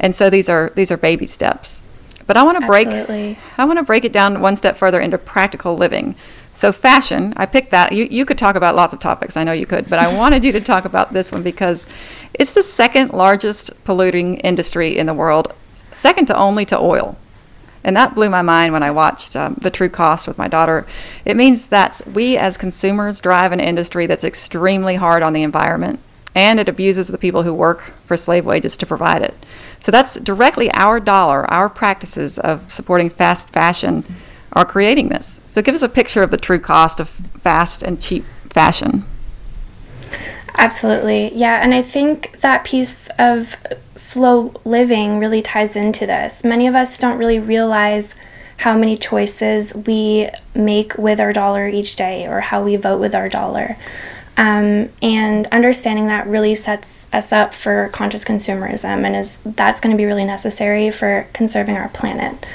And 0.00 0.14
so 0.14 0.30
these 0.30 0.48
are 0.48 0.72
these 0.74 0.90
are 0.90 0.96
baby 0.96 1.26
steps. 1.26 1.82
But 2.28 2.36
I 2.36 2.44
want 2.44 2.60
to 2.60 2.66
break 2.66 2.86
Absolutely. 2.86 3.38
I 3.56 3.64
want 3.64 3.78
to 3.78 3.84
break 3.84 4.04
it 4.04 4.12
down 4.12 4.42
one 4.42 4.54
step 4.54 4.76
further 4.76 5.00
into 5.00 5.16
practical 5.16 5.76
living. 5.76 6.14
So 6.52 6.72
fashion, 6.72 7.32
I 7.38 7.46
picked 7.46 7.70
that. 7.70 7.92
You 7.92 8.06
you 8.10 8.26
could 8.26 8.36
talk 8.36 8.54
about 8.54 8.76
lots 8.76 8.92
of 8.92 9.00
topics. 9.00 9.34
I 9.34 9.44
know 9.44 9.52
you 9.52 9.64
could, 9.64 9.88
but 9.88 9.98
I 9.98 10.14
wanted 10.14 10.44
you 10.44 10.52
to 10.52 10.60
talk 10.60 10.84
about 10.84 11.14
this 11.14 11.32
one 11.32 11.42
because 11.42 11.86
it's 12.34 12.52
the 12.52 12.62
second 12.62 13.14
largest 13.14 13.82
polluting 13.84 14.36
industry 14.40 14.96
in 14.96 15.06
the 15.06 15.14
world, 15.14 15.54
second 15.90 16.26
to 16.26 16.36
only 16.36 16.66
to 16.66 16.78
oil. 16.78 17.16
And 17.82 17.96
that 17.96 18.14
blew 18.14 18.28
my 18.28 18.42
mind 18.42 18.74
when 18.74 18.82
I 18.82 18.90
watched 18.90 19.34
um, 19.34 19.54
The 19.54 19.70
True 19.70 19.88
Cost 19.88 20.28
with 20.28 20.36
my 20.36 20.48
daughter. 20.48 20.86
It 21.24 21.34
means 21.34 21.68
that 21.68 22.02
we 22.12 22.36
as 22.36 22.58
consumers 22.58 23.22
drive 23.22 23.52
an 23.52 23.60
industry 23.60 24.06
that's 24.06 24.24
extremely 24.24 24.96
hard 24.96 25.22
on 25.22 25.32
the 25.32 25.42
environment 25.42 26.00
and 26.38 26.60
it 26.60 26.68
abuses 26.68 27.08
the 27.08 27.18
people 27.18 27.42
who 27.42 27.52
work 27.52 27.92
for 28.04 28.16
slave 28.16 28.46
wages 28.46 28.76
to 28.76 28.86
provide 28.86 29.22
it. 29.22 29.34
So 29.80 29.90
that's 29.90 30.14
directly 30.14 30.70
our 30.70 31.00
dollar, 31.00 31.44
our 31.50 31.68
practices 31.68 32.38
of 32.38 32.70
supporting 32.70 33.10
fast 33.10 33.50
fashion 33.50 34.04
are 34.52 34.64
creating 34.64 35.08
this. 35.08 35.40
So 35.48 35.62
give 35.62 35.74
us 35.74 35.82
a 35.82 35.88
picture 35.88 36.22
of 36.22 36.30
the 36.30 36.36
true 36.36 36.60
cost 36.60 37.00
of 37.00 37.08
fast 37.08 37.82
and 37.82 38.00
cheap 38.00 38.24
fashion. 38.50 39.02
Absolutely. 40.54 41.34
Yeah, 41.34 41.60
and 41.60 41.74
I 41.74 41.82
think 41.82 42.40
that 42.40 42.64
piece 42.64 43.08
of 43.18 43.56
slow 43.96 44.54
living 44.64 45.18
really 45.18 45.42
ties 45.42 45.74
into 45.74 46.06
this. 46.06 46.44
Many 46.44 46.68
of 46.68 46.76
us 46.76 46.98
don't 46.98 47.18
really 47.18 47.40
realize 47.40 48.14
how 48.58 48.78
many 48.78 48.96
choices 48.96 49.74
we 49.74 50.28
make 50.54 50.96
with 50.96 51.18
our 51.18 51.32
dollar 51.32 51.66
each 51.66 51.96
day 51.96 52.28
or 52.28 52.42
how 52.42 52.62
we 52.62 52.76
vote 52.76 53.00
with 53.00 53.14
our 53.14 53.28
dollar. 53.28 53.76
Um, 54.38 54.90
and 55.02 55.48
understanding 55.48 56.06
that 56.06 56.26
really 56.28 56.54
sets 56.54 57.08
us 57.12 57.32
up 57.32 57.52
for 57.52 57.88
conscious 57.92 58.24
consumerism, 58.24 59.04
and 59.04 59.16
is 59.16 59.38
that's 59.44 59.80
going 59.80 59.90
to 59.90 59.96
be 59.96 60.04
really 60.04 60.24
necessary 60.24 60.90
for 60.90 61.26
conserving 61.32 61.76
our 61.76 61.88
planet. 61.88 62.46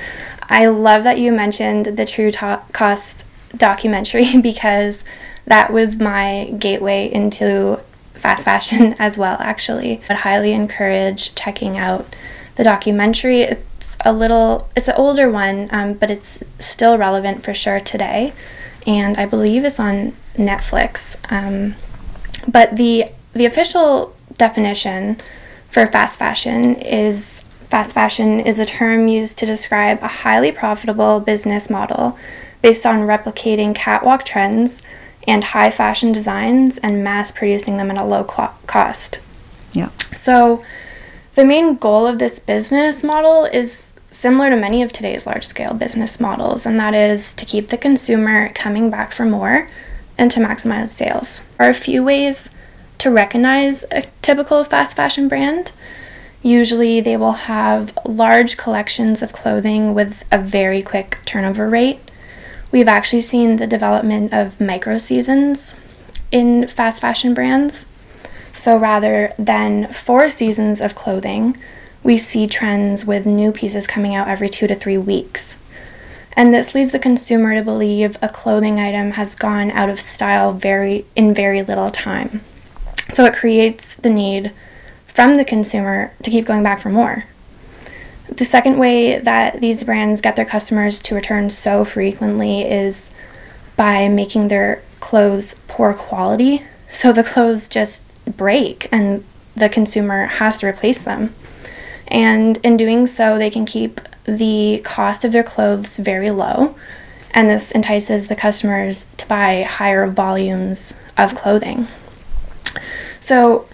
I 0.44 0.68
love 0.68 1.04
that 1.04 1.20
you 1.20 1.34
mentioned 1.34 1.86
the 1.86 2.06
True 2.06 2.32
to- 2.32 2.62
Cost 2.72 3.28
documentary 3.56 4.38
because 4.42 5.04
that 5.46 5.74
was 5.74 6.00
my 6.00 6.56
gateway 6.58 7.12
into 7.12 7.82
fast 8.14 8.46
fashion 8.46 8.96
as 9.00 9.18
well. 9.18 9.38
Actually, 9.40 10.02
I'd 10.10 10.20
highly 10.20 10.54
encourage 10.54 11.36
checking 11.36 11.78
out 11.78 12.16
the 12.56 12.64
documentary. 12.64 13.42
It's 13.42 13.98
a 14.06 14.14
little, 14.14 14.70
it's 14.76 14.88
an 14.88 14.96
older 14.98 15.30
one, 15.30 15.68
um, 15.72 15.96
but 15.96 16.10
it's 16.10 16.44
still 16.60 16.98
relevant 16.98 17.44
for 17.44 17.54
sure 17.54 17.80
today, 17.80 18.32
and 18.86 19.18
I 19.18 19.26
believe 19.26 19.64
it's 19.66 19.80
on 19.80 20.14
Netflix. 20.36 21.18
Um, 21.32 21.76
but 22.48 22.78
the 22.78 23.06
the 23.34 23.46
official 23.46 24.16
definition 24.38 25.18
for 25.68 25.88
fast 25.88 26.20
fashion 26.20 26.76
is 26.76 27.42
fast 27.70 27.94
fashion 27.94 28.40
is 28.40 28.60
a 28.60 28.66
term 28.66 29.08
used 29.08 29.38
to 29.40 29.46
describe 29.46 30.04
a 30.04 30.08
highly 30.08 30.52
profitable 30.52 31.20
business 31.20 31.70
model 31.70 32.18
based 32.62 32.86
on 32.86 33.00
replicating 33.00 33.74
catwalk 33.74 34.24
trends 34.24 34.84
and 35.28 35.44
high 35.46 35.72
fashion 35.72 36.12
designs 36.12 36.78
and 36.80 37.04
mass 37.04 37.32
producing 37.32 37.78
them 37.78 37.90
at 37.90 37.98
a 37.98 38.04
low 38.04 38.28
cl- 38.28 38.56
cost. 38.68 39.20
Yeah. 39.72 39.90
So 40.12 40.64
the 41.36 41.46
main 41.46 41.76
goal 41.76 42.06
of 42.06 42.20
this 42.20 42.40
business 42.40 43.04
model 43.04 43.46
is 43.46 43.93
similar 44.14 44.50
to 44.50 44.56
many 44.56 44.84
of 44.84 44.94
today's 44.94 45.26
large 45.26 45.44
scale 45.44 45.74
business 45.74 46.20
models, 46.20 46.66
and 46.66 46.80
that 46.80 46.94
is 46.94 47.34
to 47.34 47.46
keep 47.46 47.68
the 47.68 47.78
consumer 47.78 48.50
coming 48.54 48.90
back 48.90 49.12
for 49.12 49.26
more 49.26 49.68
and 50.18 50.30
to 50.32 50.40
maximize 50.40 50.90
sales. 50.90 51.42
There 51.58 51.68
are 51.68 51.72
a 51.72 51.74
few 51.74 52.04
ways 52.04 52.52
to 53.00 53.12
recognize 53.12 53.84
a 53.92 54.04
typical 54.22 54.64
fast 54.64 54.96
fashion 54.96 55.28
brand. 55.28 55.72
Usually, 56.42 57.02
they 57.02 57.18
will 57.18 57.34
have 57.34 57.98
large 58.06 58.56
collections 58.56 59.22
of 59.24 59.34
clothing 59.34 59.94
with 59.94 60.24
a 60.32 60.38
very 60.38 60.82
quick 60.82 61.20
turnover 61.26 61.70
rate. 61.70 62.00
We've 62.72 62.88
actually 62.88 63.22
seen 63.22 63.58
the 63.58 63.68
development 63.68 64.34
of 64.34 64.62
micro 64.62 64.98
seasons 64.98 65.76
in 66.32 66.68
fast 66.68 67.02
fashion 67.02 67.34
brands. 67.34 67.88
So, 68.54 68.78
rather 68.78 69.34
than 69.40 69.92
four 69.92 70.30
seasons 70.30 70.82
of 70.82 70.96
clothing, 70.96 71.58
we 72.04 72.18
see 72.18 72.48
trends 72.48 73.06
with 73.06 73.26
new 73.26 73.52
pieces 73.52 73.88
coming 73.88 74.14
out 74.14 74.28
every 74.28 74.50
two 74.50 74.68
to 74.68 74.76
three 74.76 74.98
weeks. 74.98 75.58
And 76.36 76.54
this 76.54 76.74
leads 76.74 76.92
the 76.92 77.00
consumer 77.00 77.54
to 77.56 77.64
believe 77.64 78.18
a 78.22 78.28
clothing 78.28 78.80
item 78.80 79.12
has 79.12 79.36
gone 79.36 79.72
out 79.72 79.90
of 79.90 80.00
style 80.00 80.52
very 80.52 81.06
in 81.16 81.34
very 81.34 81.62
little 81.62 81.90
time. 81.90 82.42
So 83.10 83.26
it 83.26 83.36
creates 83.36 83.96
the 83.96 84.10
need 84.10 84.52
from 85.06 85.36
the 85.36 85.46
consumer 85.46 86.14
to 86.24 86.32
keep 86.32 86.46
going 86.46 86.64
back 86.64 86.80
for 86.80 86.90
more. 86.90 87.26
The 88.28 88.46
second 88.46 88.80
way 88.80 89.20
that 89.20 89.62
these 89.62 89.84
brands 89.84 90.22
get 90.22 90.36
their 90.36 90.46
customers 90.46 91.00
to 91.02 91.16
return 91.16 91.52
so 91.52 91.86
frequently 91.86 92.62
is 92.62 93.12
by 93.76 94.08
making 94.08 94.48
their 94.48 94.82
clothes 95.00 95.56
poor 95.68 95.94
quality. 95.94 96.64
So 96.90 97.14
the 97.14 97.24
clothes 97.24 97.68
just 97.68 98.26
break 98.26 98.88
and 98.92 99.24
the 99.56 99.70
consumer 99.70 100.26
has 100.26 100.60
to 100.60 100.68
replace 100.68 101.04
them. 101.04 101.36
And 102.08 102.58
in 102.64 102.78
doing 102.78 103.08
so, 103.08 103.38
they 103.38 103.50
can 103.50 103.66
keep 103.66 104.02
the 104.26 104.82
cost 104.84 105.26
of 105.26 105.32
their 105.32 105.44
clothes 105.44 105.98
very 105.98 106.32
low. 106.32 106.76
And 107.32 107.50
this 107.50 107.72
entices 107.72 108.28
the 108.28 108.36
customers 108.36 109.08
to 109.18 109.28
buy 109.28 109.64
higher 109.64 110.08
volumes 110.08 110.94
of 111.18 111.36
clothing. 111.36 111.88
So, 113.20 113.68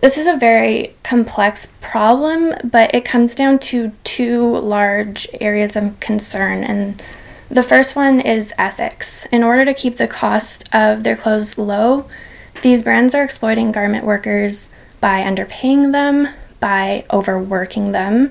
this 0.00 0.18
is 0.18 0.26
a 0.26 0.36
very 0.36 0.94
complex 1.02 1.68
problem, 1.80 2.52
but 2.62 2.94
it 2.94 3.06
comes 3.06 3.34
down 3.34 3.58
to 3.60 3.92
two 4.02 4.42
large 4.58 5.26
areas 5.40 5.76
of 5.76 5.98
concern. 6.00 6.62
And 6.62 7.02
the 7.48 7.62
first 7.62 7.96
one 7.96 8.20
is 8.20 8.52
ethics. 8.58 9.24
In 9.26 9.42
order 9.42 9.64
to 9.64 9.72
keep 9.72 9.96
the 9.96 10.08
cost 10.08 10.68
of 10.74 11.04
their 11.04 11.16
clothes 11.16 11.56
low, 11.56 12.06
these 12.62 12.82
brands 12.82 13.14
are 13.14 13.24
exploiting 13.24 13.72
garment 13.72 14.04
workers 14.04 14.68
by 15.00 15.20
underpaying 15.20 15.92
them, 15.92 16.28
by 16.64 17.04
overworking 17.12 17.92
them, 17.92 18.30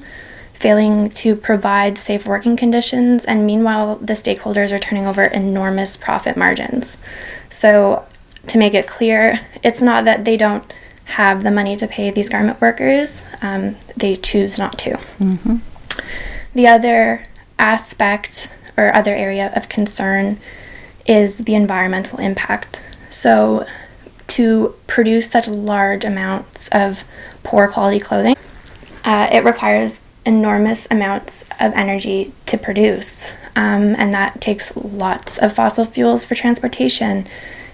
failing 0.55 1.07
to 1.07 1.35
provide 1.35 1.99
safe 1.99 2.25
working 2.25 2.57
conditions, 2.57 3.25
and 3.25 3.45
meanwhile, 3.45 3.97
the 3.97 4.13
stakeholders 4.13 4.71
are 4.71 4.79
turning 4.79 5.05
over 5.05 5.25
enormous 5.25 5.95
profit 5.95 6.35
margins. 6.35 6.97
So, 7.49 8.07
to 8.47 8.57
make 8.57 8.73
it 8.73 8.87
clear, 8.87 9.39
it's 9.61 9.83
not 9.83 10.05
that 10.05 10.25
they 10.25 10.35
don't 10.35 10.63
have 11.05 11.43
the 11.43 11.51
money 11.51 11.75
to 11.75 11.85
pay 11.85 12.09
these 12.09 12.27
garment 12.27 12.59
workers, 12.59 13.21
um, 13.43 13.75
they 13.95 14.15
choose 14.15 14.57
not 14.57 14.79
to. 14.79 14.97
Mm-hmm. 15.19 15.57
The 16.55 16.67
other 16.67 17.25
aspect 17.59 18.51
or 18.75 18.95
other 18.95 19.13
area 19.13 19.53
of 19.55 19.69
concern 19.69 20.39
is 21.05 21.37
the 21.37 21.53
environmental 21.53 22.17
impact. 22.17 22.83
So, 23.11 23.67
to 24.33 24.73
produce 24.87 25.29
such 25.29 25.47
large 25.47 26.03
amounts 26.03 26.67
of 26.69 27.03
poor 27.43 27.67
quality 27.67 27.99
clothing, 27.99 28.35
uh, 29.03 29.29
it 29.31 29.43
requires 29.43 30.01
enormous 30.25 30.87
amounts 30.89 31.43
of 31.59 31.71
energy 31.73 32.33
to 32.47 32.57
produce. 32.57 33.31
Um, 33.55 33.95
and 33.95 34.11
that 34.15 34.41
takes 34.41 34.75
lots 34.75 35.37
of 35.37 35.53
fossil 35.53 35.85
fuels 35.85 36.25
for 36.25 36.33
transportation. 36.33 37.27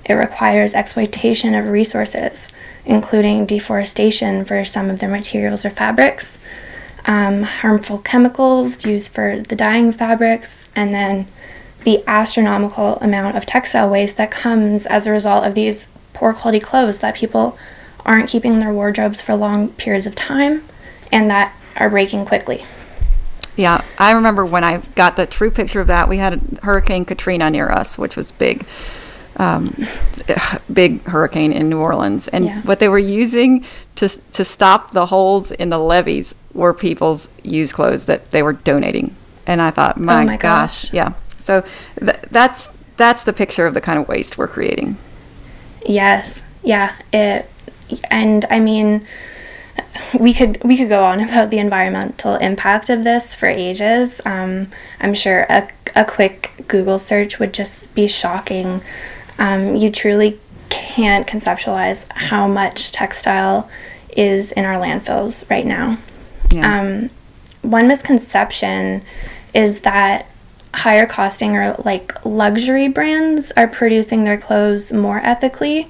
It 0.04 0.16
requires 0.16 0.74
exploitation 0.74 1.56
of 1.56 1.70
resources, 1.70 2.50
including 2.86 3.46
deforestation 3.46 4.44
for 4.44 4.66
some 4.66 4.90
of 4.90 5.00
their 5.00 5.10
materials 5.10 5.64
or 5.64 5.70
fabrics, 5.70 6.40
um, 7.06 7.44
harmful 7.44 8.00
chemicals 8.00 8.86
used 8.86 9.14
for 9.14 9.40
the 9.40 9.56
dyeing 9.56 9.94
fabrics, 9.94 10.68
and 10.76 10.94
then 10.94 11.28
the 11.86 12.04
astronomical 12.06 12.98
amount 12.98 13.38
of 13.38 13.46
textile 13.46 13.90
waste 13.90 14.18
that 14.18 14.30
comes 14.30 14.86
as 14.86 15.08
a 15.08 15.12
result 15.12 15.46
of 15.46 15.56
these 15.56 15.88
poor 16.20 16.34
quality 16.34 16.60
clothes 16.60 17.00
that 17.00 17.16
people 17.16 17.58
aren't 18.06 18.28
keeping 18.28 18.54
in 18.54 18.60
their 18.60 18.74
wardrobes 18.74 19.22
for 19.22 19.36
long 19.36 19.70
periods 19.70 20.06
of 20.06 20.16
time 20.16 20.62
and 21.14 21.30
that 21.30 21.56
are 21.78 21.90
breaking 21.90 22.26
quickly. 22.26 22.66
Yeah, 23.56 23.84
I 23.98 24.12
remember 24.12 24.46
when 24.46 24.66
I 24.66 24.82
got 24.96 25.16
the 25.16 25.26
true 25.26 25.50
picture 25.50 25.80
of 25.80 25.88
that. 25.88 26.10
We 26.10 26.18
had 26.18 26.60
Hurricane 26.62 27.06
Katrina 27.06 27.50
near 27.50 27.70
us, 27.70 27.98
which 27.98 28.18
was 28.18 28.32
big, 28.32 28.66
um, 29.38 29.74
big 30.74 31.04
hurricane 31.04 31.54
in 31.54 31.70
New 31.70 31.80
Orleans, 31.80 32.28
and 32.28 32.46
yeah. 32.46 32.62
what 32.62 32.80
they 32.80 32.90
were 32.90 33.00
using 33.00 33.66
to 33.96 34.08
to 34.08 34.46
stop 34.46 34.92
the 34.92 35.08
holes 35.08 35.52
in 35.52 35.70
the 35.70 35.78
levees 35.78 36.36
were 36.54 36.74
people's 36.74 37.30
used 37.44 37.74
clothes 37.74 38.06
that 38.06 38.32
they 38.32 38.44
were 38.44 38.54
donating. 38.54 39.16
And 39.46 39.62
I 39.62 39.72
thought, 39.72 40.00
my, 40.00 40.24
oh 40.24 40.26
my 40.26 40.38
gosh, 40.38 40.84
gosh, 40.84 40.94
yeah. 40.94 41.14
So 41.40 41.64
th- 42.00 42.20
that's 42.32 42.70
that's 42.96 43.24
the 43.24 43.34
picture 43.34 43.68
of 43.68 43.74
the 43.74 43.82
kind 43.82 44.00
of 44.00 44.08
waste 44.08 44.38
we're 44.38 44.48
creating. 44.48 44.98
Yes. 45.86 46.44
Yeah. 46.64 46.96
It 47.12 47.50
and 48.12 48.46
I 48.50 48.60
mean 48.60 49.06
we 50.20 50.34
could 50.34 50.62
we 50.64 50.78
could 50.78 50.90
go 50.90 51.04
on 51.04 51.20
about 51.28 51.50
the 51.50 51.60
environmental 51.60 52.36
impact 52.36 52.90
of 52.90 53.04
this 53.04 53.36
for 53.36 53.48
ages. 53.48 54.22
Um, 54.26 54.70
I'm 55.00 55.14
sure 55.14 55.46
a, 55.50 55.70
a 55.96 56.06
quick 56.06 56.52
Google 56.68 57.00
search 57.00 57.40
would 57.40 57.54
just 57.54 57.94
be 57.96 58.08
shocking. 58.08 58.82
Um, 59.38 59.76
you 59.76 59.90
truly 59.90 60.40
can't 60.70 61.26
conceptualize 61.26 62.08
how 62.12 62.48
much 62.48 62.92
textile 62.92 63.70
is 64.16 64.52
in 64.52 64.66
our 64.66 64.76
landfills 64.76 65.50
right 65.50 65.66
now. 65.66 65.98
Yeah. 66.52 66.80
Um, 66.82 67.10
one 67.62 67.88
misconception 67.88 69.04
is 69.54 69.82
that 69.82 70.28
higher 70.74 71.06
costing 71.06 71.56
or 71.56 71.76
like 71.84 72.14
luxury 72.26 72.88
brands 72.88 73.52
are 73.58 73.68
producing 73.68 74.24
their 74.24 74.38
clothes 74.38 74.94
more 74.94 75.20
ethically. 75.20 75.88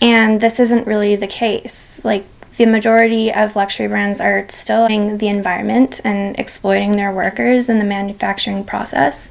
And 0.00 0.40
this 0.40 0.58
isn't 0.58 0.86
really 0.86 1.16
the 1.16 1.26
case. 1.26 2.04
Like 2.04 2.26
the 2.56 2.66
majority 2.66 3.32
of 3.32 3.56
luxury 3.56 3.88
brands 3.88 4.20
are 4.20 4.46
still 4.48 4.86
in 4.86 5.18
the 5.18 5.28
environment 5.28 6.00
and 6.04 6.38
exploiting 6.38 6.92
their 6.92 7.12
workers 7.12 7.68
in 7.68 7.78
the 7.78 7.84
manufacturing 7.84 8.64
process, 8.64 9.30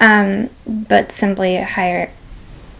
um, 0.00 0.48
but 0.66 1.12
simply 1.12 1.58
higher, 1.58 2.10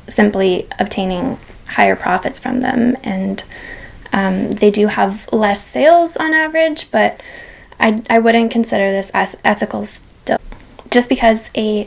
simply 0.08 0.66
obtaining 0.78 1.38
higher 1.68 1.96
profits 1.96 2.38
from 2.38 2.60
them. 2.60 2.96
And 3.02 3.44
um, 4.12 4.52
they 4.52 4.70
do 4.70 4.86
have 4.86 5.28
less 5.32 5.66
sales 5.66 6.16
on 6.16 6.32
average, 6.32 6.90
but 6.90 7.20
I, 7.78 8.02
I 8.08 8.18
wouldn't 8.18 8.50
consider 8.50 8.90
this 8.90 9.10
as 9.12 9.36
ethical 9.44 9.84
just 10.96 11.10
because 11.10 11.50
a 11.54 11.86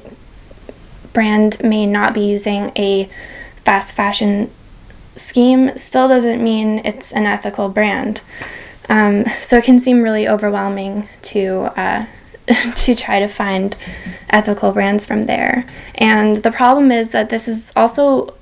brand 1.14 1.58
may 1.64 1.88
not 1.88 2.14
be 2.14 2.22
using 2.22 2.72
a 2.76 3.10
fast 3.56 3.96
fashion 3.96 4.52
scheme 5.16 5.76
still 5.76 6.08
doesn't 6.08 6.44
mean 6.44 6.80
it's 6.86 7.12
an 7.12 7.26
ethical 7.26 7.70
brand. 7.70 8.22
Um, 8.88 9.26
so 9.40 9.58
it 9.58 9.64
can 9.64 9.80
seem 9.80 10.04
really 10.04 10.28
overwhelming 10.28 11.10
to 11.24 11.72
uh, 11.76 12.06
to 12.76 12.94
try 12.94 13.20
to 13.20 13.28
find 13.28 13.76
ethical 14.30 14.74
brands 14.74 15.08
from 15.08 15.24
there. 15.24 15.66
And 15.96 16.44
the 16.44 16.52
problem 16.52 16.92
is 16.92 17.12
that 17.12 17.32
this 17.32 17.48
has 17.48 17.74
also 17.76 18.36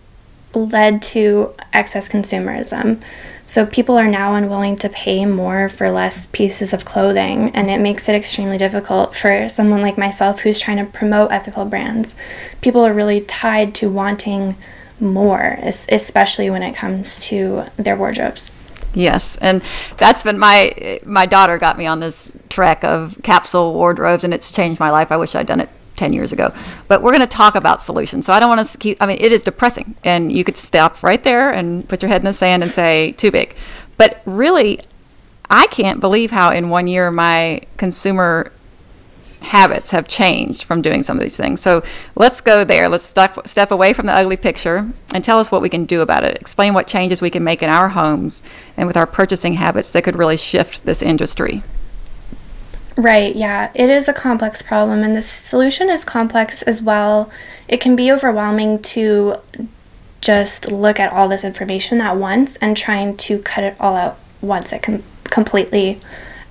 led 0.53 1.01
to 1.13 1.53
excess 1.71 2.09
consumerism. 2.09 3.01
So 3.47 3.65
people 3.65 3.97
are 3.97 4.09
now 4.09 4.35
unwilling 4.35 4.75
to 4.77 4.89
pay 4.89 5.25
more 5.25 5.69
for 5.69 5.89
less 5.89 6.25
pieces 6.25 6.73
of 6.73 6.83
clothing, 6.83 7.49
and 7.51 7.69
it 7.69 7.79
makes 7.79 8.09
it 8.09 8.13
extremely 8.13 8.57
difficult 8.57 9.15
for 9.15 9.47
someone 9.47 9.81
like 9.81 9.97
myself 9.97 10.41
who's 10.41 10.59
trying 10.59 10.77
to 10.77 10.91
promote 10.91 11.31
ethical 11.31 11.63
brands. 11.63 12.13
People 12.61 12.85
are 12.85 12.93
really 12.93 13.21
tied 13.21 13.73
to 13.75 13.89
wanting 13.89 14.55
more, 14.99 15.59
especially 15.61 16.49
when 16.49 16.61
it 16.61 16.75
comes 16.75 17.17
to 17.29 17.63
their 17.77 17.95
wardrobes. 17.95 18.51
Yes, 18.93 19.37
and 19.37 19.61
that's 19.97 20.23
been 20.23 20.39
my 20.39 20.99
my 21.05 21.25
daughter 21.25 21.57
got 21.57 21.77
me 21.77 21.85
on 21.85 22.01
this 22.01 22.29
trek 22.49 22.83
of 22.83 23.17
capsule 23.23 23.73
wardrobes, 23.73 24.25
and 24.25 24.33
it's 24.33 24.51
changed 24.51 24.79
my 24.79 24.89
life. 24.89 25.11
I 25.11 25.17
wish 25.17 25.35
I'd 25.35 25.47
done 25.47 25.61
it 25.61 25.69
10 25.97 26.13
years 26.13 26.31
ago. 26.31 26.53
But 26.87 27.01
we're 27.01 27.11
going 27.11 27.21
to 27.21 27.27
talk 27.27 27.55
about 27.55 27.81
solutions. 27.81 28.25
So 28.25 28.33
I 28.33 28.39
don't 28.39 28.49
want 28.49 28.65
to 28.65 28.77
keep, 28.77 28.97
I 29.01 29.05
mean, 29.05 29.17
it 29.19 29.31
is 29.31 29.41
depressing. 29.41 29.95
And 30.03 30.31
you 30.31 30.43
could 30.43 30.57
stop 30.57 31.03
right 31.03 31.23
there 31.23 31.49
and 31.49 31.87
put 31.89 32.01
your 32.01 32.09
head 32.09 32.21
in 32.21 32.25
the 32.25 32.33
sand 32.33 32.63
and 32.63 32.71
say, 32.71 33.11
too 33.13 33.31
big. 33.31 33.55
But 33.97 34.21
really, 34.25 34.79
I 35.49 35.67
can't 35.67 35.99
believe 35.99 36.31
how 36.31 36.51
in 36.51 36.69
one 36.69 36.87
year 36.87 37.11
my 37.11 37.61
consumer 37.77 38.51
habits 39.41 39.91
have 39.91 40.07
changed 40.07 40.63
from 40.63 40.81
doing 40.81 41.03
some 41.03 41.17
of 41.17 41.21
these 41.21 41.37
things. 41.37 41.61
So 41.61 41.81
let's 42.15 42.41
go 42.41 42.63
there. 42.63 42.89
Let's 42.89 43.05
step, 43.05 43.47
step 43.47 43.71
away 43.71 43.93
from 43.93 44.07
the 44.07 44.13
ugly 44.13 44.35
picture 44.35 44.89
and 45.13 45.23
tell 45.23 45.39
us 45.39 45.51
what 45.51 45.61
we 45.61 45.69
can 45.69 45.85
do 45.85 46.01
about 46.01 46.23
it. 46.23 46.37
Explain 46.41 46.73
what 46.73 46.87
changes 46.87 47.21
we 47.21 47.29
can 47.29 47.43
make 47.43 47.61
in 47.61 47.69
our 47.69 47.89
homes 47.89 48.43
and 48.75 48.87
with 48.87 48.97
our 48.97 49.07
purchasing 49.07 49.53
habits 49.53 49.91
that 49.91 50.03
could 50.03 50.17
really 50.17 50.37
shift 50.37 50.85
this 50.85 51.01
industry. 51.01 51.63
Right, 52.97 53.35
yeah. 53.35 53.71
It 53.75 53.91
is 53.91 54.07
a 54.07 54.13
complex 54.13 54.63
problem, 54.63 55.03
and 55.03 55.15
the 55.15 55.21
solution 55.21 55.87
is 55.87 56.03
complex 56.03 56.63
as 56.63 56.81
well. 56.81 57.29
It 57.67 57.79
can 57.79 57.95
be 57.95 58.11
overwhelming 58.11 58.81
to 58.81 59.35
just 60.19 60.71
look 60.71 60.99
at 60.99 61.13
all 61.13 61.27
this 61.27 61.43
information 61.43 62.01
at 62.01 62.17
once 62.17 62.57
and 62.57 62.75
trying 62.75 63.15
to 63.15 63.37
cut 63.39 63.63
it 63.63 63.77
all 63.79 63.95
out 63.95 64.17
once, 64.41 64.73
it 64.73 64.81
can 64.81 65.03
completely 65.25 65.99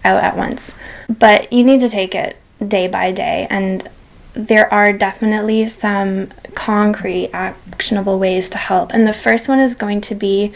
out 0.04 0.22
at 0.22 0.37
once. 0.37 0.76
But 1.09 1.52
you 1.52 1.64
need 1.64 1.80
to 1.80 1.88
take 1.88 2.14
it 2.14 2.37
day 2.66 2.87
by 2.87 3.11
day, 3.11 3.48
and 3.50 3.88
there 4.35 4.72
are 4.72 4.92
definitely 4.92 5.64
some 5.64 6.28
concrete, 6.54 7.30
actionable 7.32 8.20
ways 8.20 8.48
to 8.50 8.59
help. 8.59 8.94
And 8.94 9.04
the 9.04 9.12
first 9.12 9.48
one 9.48 9.59
is 9.59 9.74
going 9.74 10.00
to 10.02 10.14
be 10.14 10.52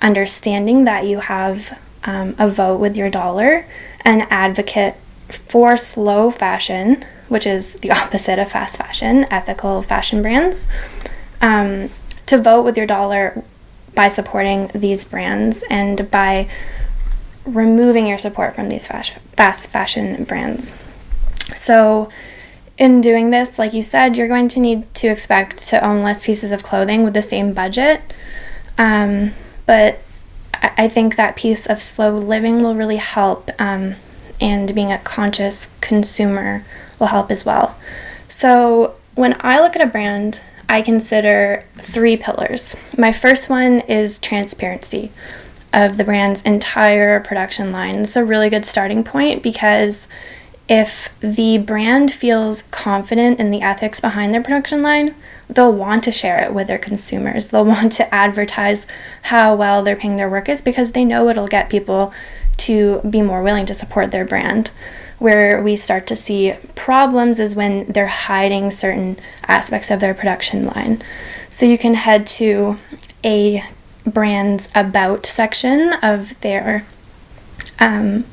understanding 0.00 0.84
that 0.84 1.04
you 1.04 1.18
have 1.18 1.80
um, 2.04 2.36
a 2.38 2.48
vote 2.48 2.78
with 2.78 2.96
your 2.96 3.10
dollar 3.10 3.66
and 4.04 4.22
advocate 4.30 4.94
for 5.28 5.76
slow 5.76 6.30
fashion 6.30 7.04
which 7.28 7.46
is 7.46 7.74
the 7.74 7.90
opposite 8.02 8.38
of 8.38 8.50
fast 8.50 8.76
fashion, 8.76 9.26
ethical 9.30 9.82
fashion 9.82 10.22
brands, 10.22 10.66
um, 11.40 11.88
to 12.26 12.38
vote 12.38 12.62
with 12.62 12.76
your 12.76 12.86
dollar 12.86 13.42
by 13.94 14.08
supporting 14.08 14.68
these 14.74 15.04
brands 15.04 15.64
and 15.70 16.10
by 16.10 16.48
removing 17.44 18.06
your 18.06 18.18
support 18.18 18.54
from 18.54 18.68
these 18.68 18.86
fast 18.86 19.68
fashion 19.68 20.24
brands. 20.24 20.76
So, 21.54 22.08
in 22.76 23.00
doing 23.00 23.30
this, 23.30 23.58
like 23.58 23.72
you 23.72 23.80
said, 23.80 24.16
you're 24.16 24.28
going 24.28 24.48
to 24.48 24.60
need 24.60 24.92
to 24.96 25.06
expect 25.06 25.56
to 25.68 25.82
own 25.82 26.02
less 26.02 26.22
pieces 26.22 26.52
of 26.52 26.62
clothing 26.62 27.04
with 27.04 27.14
the 27.14 27.22
same 27.22 27.54
budget. 27.54 28.02
Um, 28.76 29.32
but 29.64 30.02
I 30.52 30.88
think 30.88 31.16
that 31.16 31.36
piece 31.36 31.64
of 31.66 31.80
slow 31.80 32.14
living 32.14 32.62
will 32.62 32.74
really 32.74 32.96
help, 32.96 33.50
um, 33.58 33.94
and 34.40 34.74
being 34.74 34.92
a 34.92 34.98
conscious 34.98 35.68
consumer 35.80 36.64
will 36.98 37.08
help 37.08 37.30
as 37.30 37.44
well. 37.44 37.76
So, 38.28 38.96
when 39.14 39.36
I 39.40 39.60
look 39.60 39.76
at 39.76 39.82
a 39.82 39.90
brand, 39.90 40.40
I 40.68 40.82
consider 40.82 41.64
three 41.78 42.16
pillars. 42.16 42.76
My 42.98 43.12
first 43.12 43.48
one 43.48 43.80
is 43.80 44.18
transparency 44.18 45.10
of 45.72 45.96
the 45.96 46.04
brand's 46.04 46.42
entire 46.42 47.20
production 47.20 47.70
line. 47.70 47.96
It's 47.96 48.16
a 48.16 48.24
really 48.24 48.50
good 48.50 48.64
starting 48.64 49.04
point 49.04 49.42
because 49.42 50.08
if 50.68 51.14
the 51.20 51.58
brand 51.58 52.10
feels 52.10 52.62
confident 52.62 53.38
in 53.38 53.50
the 53.50 53.62
ethics 53.62 54.00
behind 54.00 54.34
their 54.34 54.42
production 54.42 54.82
line, 54.82 55.14
they'll 55.48 55.72
want 55.72 56.02
to 56.04 56.12
share 56.12 56.42
it 56.42 56.52
with 56.52 56.66
their 56.66 56.78
consumers. 56.78 57.48
They'll 57.48 57.64
want 57.66 57.92
to 57.92 58.14
advertise 58.14 58.86
how 59.22 59.54
well 59.54 59.82
they're 59.82 59.96
paying 59.96 60.16
their 60.16 60.30
workers 60.30 60.60
because 60.60 60.92
they 60.92 61.04
know 61.04 61.28
it'll 61.28 61.46
get 61.46 61.70
people 61.70 62.12
to 62.58 63.00
be 63.08 63.22
more 63.22 63.42
willing 63.42 63.66
to 63.66 63.74
support 63.74 64.10
their 64.10 64.24
brand. 64.24 64.70
Where 65.18 65.62
we 65.62 65.76
start 65.76 66.06
to 66.08 66.16
see 66.16 66.54
problems 66.74 67.38
is 67.38 67.54
when 67.54 67.86
they're 67.86 68.06
hiding 68.06 68.70
certain 68.70 69.18
aspects 69.46 69.90
of 69.90 70.00
their 70.00 70.12
production 70.12 70.66
line. 70.66 71.02
So 71.48 71.64
you 71.64 71.78
can 71.78 71.94
head 71.94 72.26
to 72.28 72.76
a 73.24 73.62
brand's 74.04 74.68
about 74.74 75.24
section 75.26 75.94
of 76.02 76.38
their 76.40 76.84
um, 77.78 78.24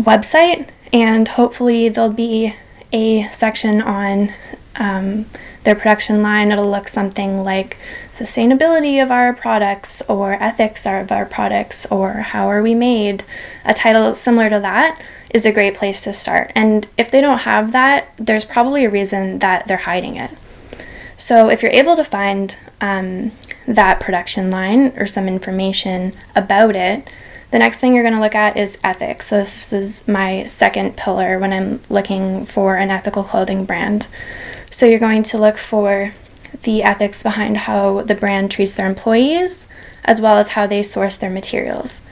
website, 0.00 0.70
and 0.92 1.26
hopefully 1.26 1.88
there'll 1.88 2.12
be 2.12 2.54
a 2.92 3.22
section 3.24 3.82
on 3.82 4.30
um, 4.76 5.26
their 5.68 5.76
production 5.76 6.22
line. 6.22 6.50
It'll 6.50 6.70
look 6.70 6.88
something 6.88 7.44
like 7.44 7.76
sustainability 8.10 9.02
of 9.02 9.10
our 9.10 9.34
products 9.34 10.00
or 10.08 10.32
ethics 10.42 10.86
of 10.86 11.12
our 11.12 11.26
products 11.26 11.84
or 11.90 12.12
how 12.32 12.48
are 12.48 12.62
we 12.62 12.74
made. 12.74 13.22
A 13.66 13.74
title 13.74 14.14
similar 14.14 14.48
to 14.48 14.60
that 14.60 15.02
is 15.28 15.44
a 15.44 15.52
great 15.52 15.74
place 15.74 16.00
to 16.04 16.14
start. 16.14 16.52
And 16.54 16.88
if 16.96 17.10
they 17.10 17.20
don't 17.20 17.40
have 17.40 17.72
that, 17.72 18.14
there's 18.16 18.46
probably 18.46 18.86
a 18.86 18.90
reason 18.90 19.40
that 19.40 19.68
they're 19.68 19.76
hiding 19.76 20.16
it. 20.16 20.30
So 21.18 21.50
if 21.50 21.62
you're 21.62 21.70
able 21.70 21.96
to 21.96 22.04
find 22.04 22.56
um, 22.80 23.32
that 23.66 24.00
production 24.00 24.50
line 24.50 24.94
or 24.96 25.04
some 25.04 25.28
information 25.28 26.14
about 26.34 26.76
it, 26.76 27.12
the 27.50 27.58
next 27.58 27.80
thing 27.80 27.94
you're 27.94 28.04
going 28.04 28.14
to 28.14 28.20
look 28.20 28.34
at 28.34 28.56
is 28.56 28.78
ethics. 28.84 29.28
So, 29.28 29.38
this 29.38 29.72
is 29.72 30.06
my 30.06 30.44
second 30.44 30.96
pillar 30.96 31.38
when 31.38 31.52
I'm 31.52 31.80
looking 31.88 32.46
for 32.46 32.76
an 32.76 32.90
ethical 32.90 33.22
clothing 33.22 33.64
brand. 33.64 34.06
So 34.70 34.86
you're 34.86 34.98
going 34.98 35.22
to 35.24 35.38
look 35.38 35.56
for 35.56 36.12
the 36.62 36.82
ethics 36.82 37.22
behind 37.22 37.56
how 37.58 38.02
the 38.02 38.14
brand 38.14 38.50
treats 38.50 38.74
their 38.74 38.86
employees 38.86 39.66
as 40.04 40.20
well 40.20 40.38
as 40.38 40.50
how 40.50 40.66
they 40.66 40.82
source 40.82 41.16
their 41.16 41.30
materials. 41.30 42.02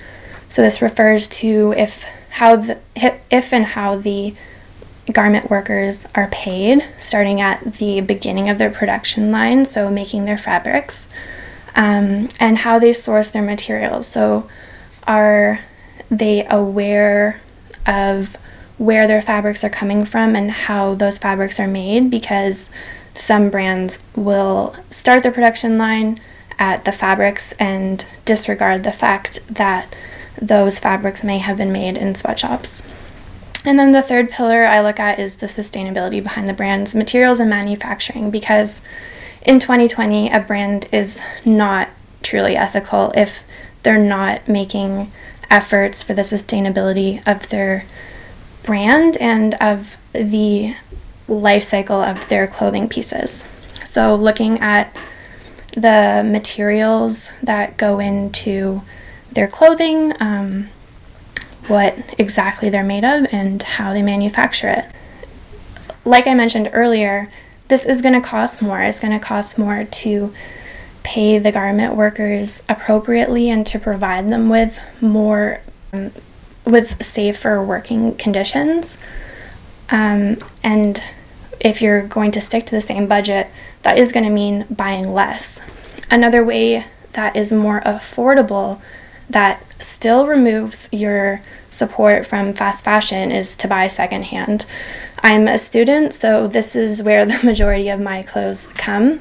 So 0.48 0.62
this 0.62 0.82
refers 0.82 1.28
to 1.28 1.74
if 1.76 2.04
how 2.30 2.56
the 2.56 2.78
if 2.94 3.52
and 3.52 3.64
how 3.64 3.96
the 3.96 4.34
garment 5.12 5.50
workers 5.50 6.06
are 6.14 6.28
paid 6.28 6.84
starting 6.98 7.40
at 7.40 7.74
the 7.74 8.00
beginning 8.00 8.48
of 8.48 8.58
their 8.58 8.70
production 8.70 9.30
line, 9.30 9.64
so 9.64 9.90
making 9.90 10.24
their 10.24 10.38
fabrics, 10.38 11.08
um, 11.74 12.28
and 12.40 12.58
how 12.58 12.78
they 12.78 12.92
source 12.92 13.30
their 13.30 13.42
materials. 13.42 14.06
So 14.06 14.48
are 15.06 15.60
they 16.10 16.44
aware 16.48 17.40
of 17.86 18.36
where 18.78 19.06
their 19.06 19.22
fabrics 19.22 19.64
are 19.64 19.70
coming 19.70 20.04
from 20.04 20.36
and 20.36 20.50
how 20.50 20.94
those 20.94 21.18
fabrics 21.18 21.58
are 21.58 21.68
made 21.68 22.10
because 22.10 22.68
some 23.14 23.48
brands 23.48 23.98
will 24.14 24.76
start 24.90 25.22
their 25.22 25.32
production 25.32 25.78
line 25.78 26.18
at 26.58 26.84
the 26.84 26.92
fabrics 26.92 27.52
and 27.52 28.04
disregard 28.24 28.84
the 28.84 28.92
fact 28.92 29.40
that 29.48 29.96
those 30.40 30.78
fabrics 30.78 31.24
may 31.24 31.38
have 31.38 31.56
been 31.56 31.72
made 31.72 31.96
in 31.96 32.14
sweatshops. 32.14 32.82
And 33.64 33.78
then 33.78 33.92
the 33.92 34.02
third 34.02 34.30
pillar 34.30 34.64
I 34.64 34.80
look 34.80 35.00
at 35.00 35.18
is 35.18 35.36
the 35.36 35.46
sustainability 35.46 36.22
behind 36.22 36.48
the 36.48 36.54
brand's 36.54 36.94
materials 36.94 37.40
and 37.40 37.50
manufacturing 37.50 38.30
because 38.30 38.82
in 39.42 39.58
2020, 39.58 40.30
a 40.30 40.40
brand 40.40 40.88
is 40.92 41.22
not 41.44 41.88
truly 42.22 42.56
ethical 42.56 43.12
if 43.16 43.45
they're 43.86 43.98
not 43.98 44.48
making 44.48 45.12
efforts 45.48 46.02
for 46.02 46.12
the 46.12 46.22
sustainability 46.22 47.24
of 47.24 47.48
their 47.50 47.84
brand 48.64 49.16
and 49.18 49.54
of 49.60 49.96
the 50.12 50.74
life 51.28 51.62
cycle 51.62 52.00
of 52.00 52.26
their 52.26 52.48
clothing 52.48 52.88
pieces. 52.88 53.46
So, 53.84 54.16
looking 54.16 54.58
at 54.58 54.92
the 55.70 56.28
materials 56.28 57.30
that 57.44 57.76
go 57.76 58.00
into 58.00 58.82
their 59.30 59.46
clothing, 59.46 60.14
um, 60.18 60.68
what 61.68 61.96
exactly 62.18 62.68
they're 62.68 62.82
made 62.82 63.04
of, 63.04 63.32
and 63.32 63.62
how 63.62 63.92
they 63.92 64.02
manufacture 64.02 64.68
it. 64.68 64.86
Like 66.04 66.26
I 66.26 66.34
mentioned 66.34 66.70
earlier, 66.72 67.30
this 67.68 67.86
is 67.86 68.02
going 68.02 68.20
to 68.20 68.28
cost 68.28 68.60
more. 68.60 68.80
It's 68.80 68.98
going 68.98 69.16
to 69.16 69.24
cost 69.24 69.60
more 69.60 69.84
to 69.84 70.34
pay 71.06 71.38
the 71.38 71.52
garment 71.52 71.94
workers 71.94 72.64
appropriately 72.68 73.48
and 73.48 73.64
to 73.64 73.78
provide 73.78 74.28
them 74.28 74.48
with 74.48 74.84
more 75.00 75.60
um, 75.92 76.10
with 76.64 77.00
safer 77.00 77.62
working 77.62 78.16
conditions. 78.16 78.98
Um, 79.88 80.38
and 80.64 81.00
if 81.60 81.80
you're 81.80 82.02
going 82.02 82.32
to 82.32 82.40
stick 82.40 82.66
to 82.66 82.74
the 82.74 82.80
same 82.80 83.06
budget, 83.06 83.48
that 83.82 83.96
is 83.96 84.10
going 84.10 84.24
to 84.24 84.32
mean 84.32 84.66
buying 84.68 85.08
less. 85.08 85.64
Another 86.10 86.44
way 86.44 86.84
that 87.12 87.36
is 87.36 87.52
more 87.52 87.82
affordable 87.82 88.80
that 89.30 89.62
still 89.80 90.26
removes 90.26 90.88
your 90.90 91.40
support 91.70 92.26
from 92.26 92.52
fast 92.52 92.82
fashion 92.82 93.30
is 93.30 93.54
to 93.54 93.68
buy 93.68 93.86
secondhand. 93.86 94.66
I'm 95.22 95.46
a 95.46 95.56
student, 95.56 96.14
so 96.14 96.48
this 96.48 96.74
is 96.74 97.00
where 97.00 97.24
the 97.26 97.38
majority 97.44 97.88
of 97.90 98.00
my 98.00 98.24
clothes 98.24 98.66
come 98.74 99.20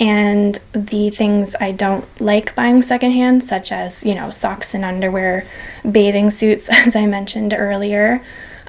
and 0.00 0.58
the 0.72 1.10
things 1.10 1.54
I 1.60 1.72
don't 1.72 2.06
like 2.20 2.54
buying 2.54 2.80
secondhand, 2.80 3.44
such 3.44 3.70
as, 3.70 4.02
you 4.02 4.14
know, 4.14 4.30
socks 4.30 4.74
and 4.74 4.82
underwear, 4.82 5.46
bathing 5.88 6.30
suits, 6.30 6.68
as 6.72 6.96
I 6.96 7.06
mentioned 7.06 7.54
earlier. 7.56 8.22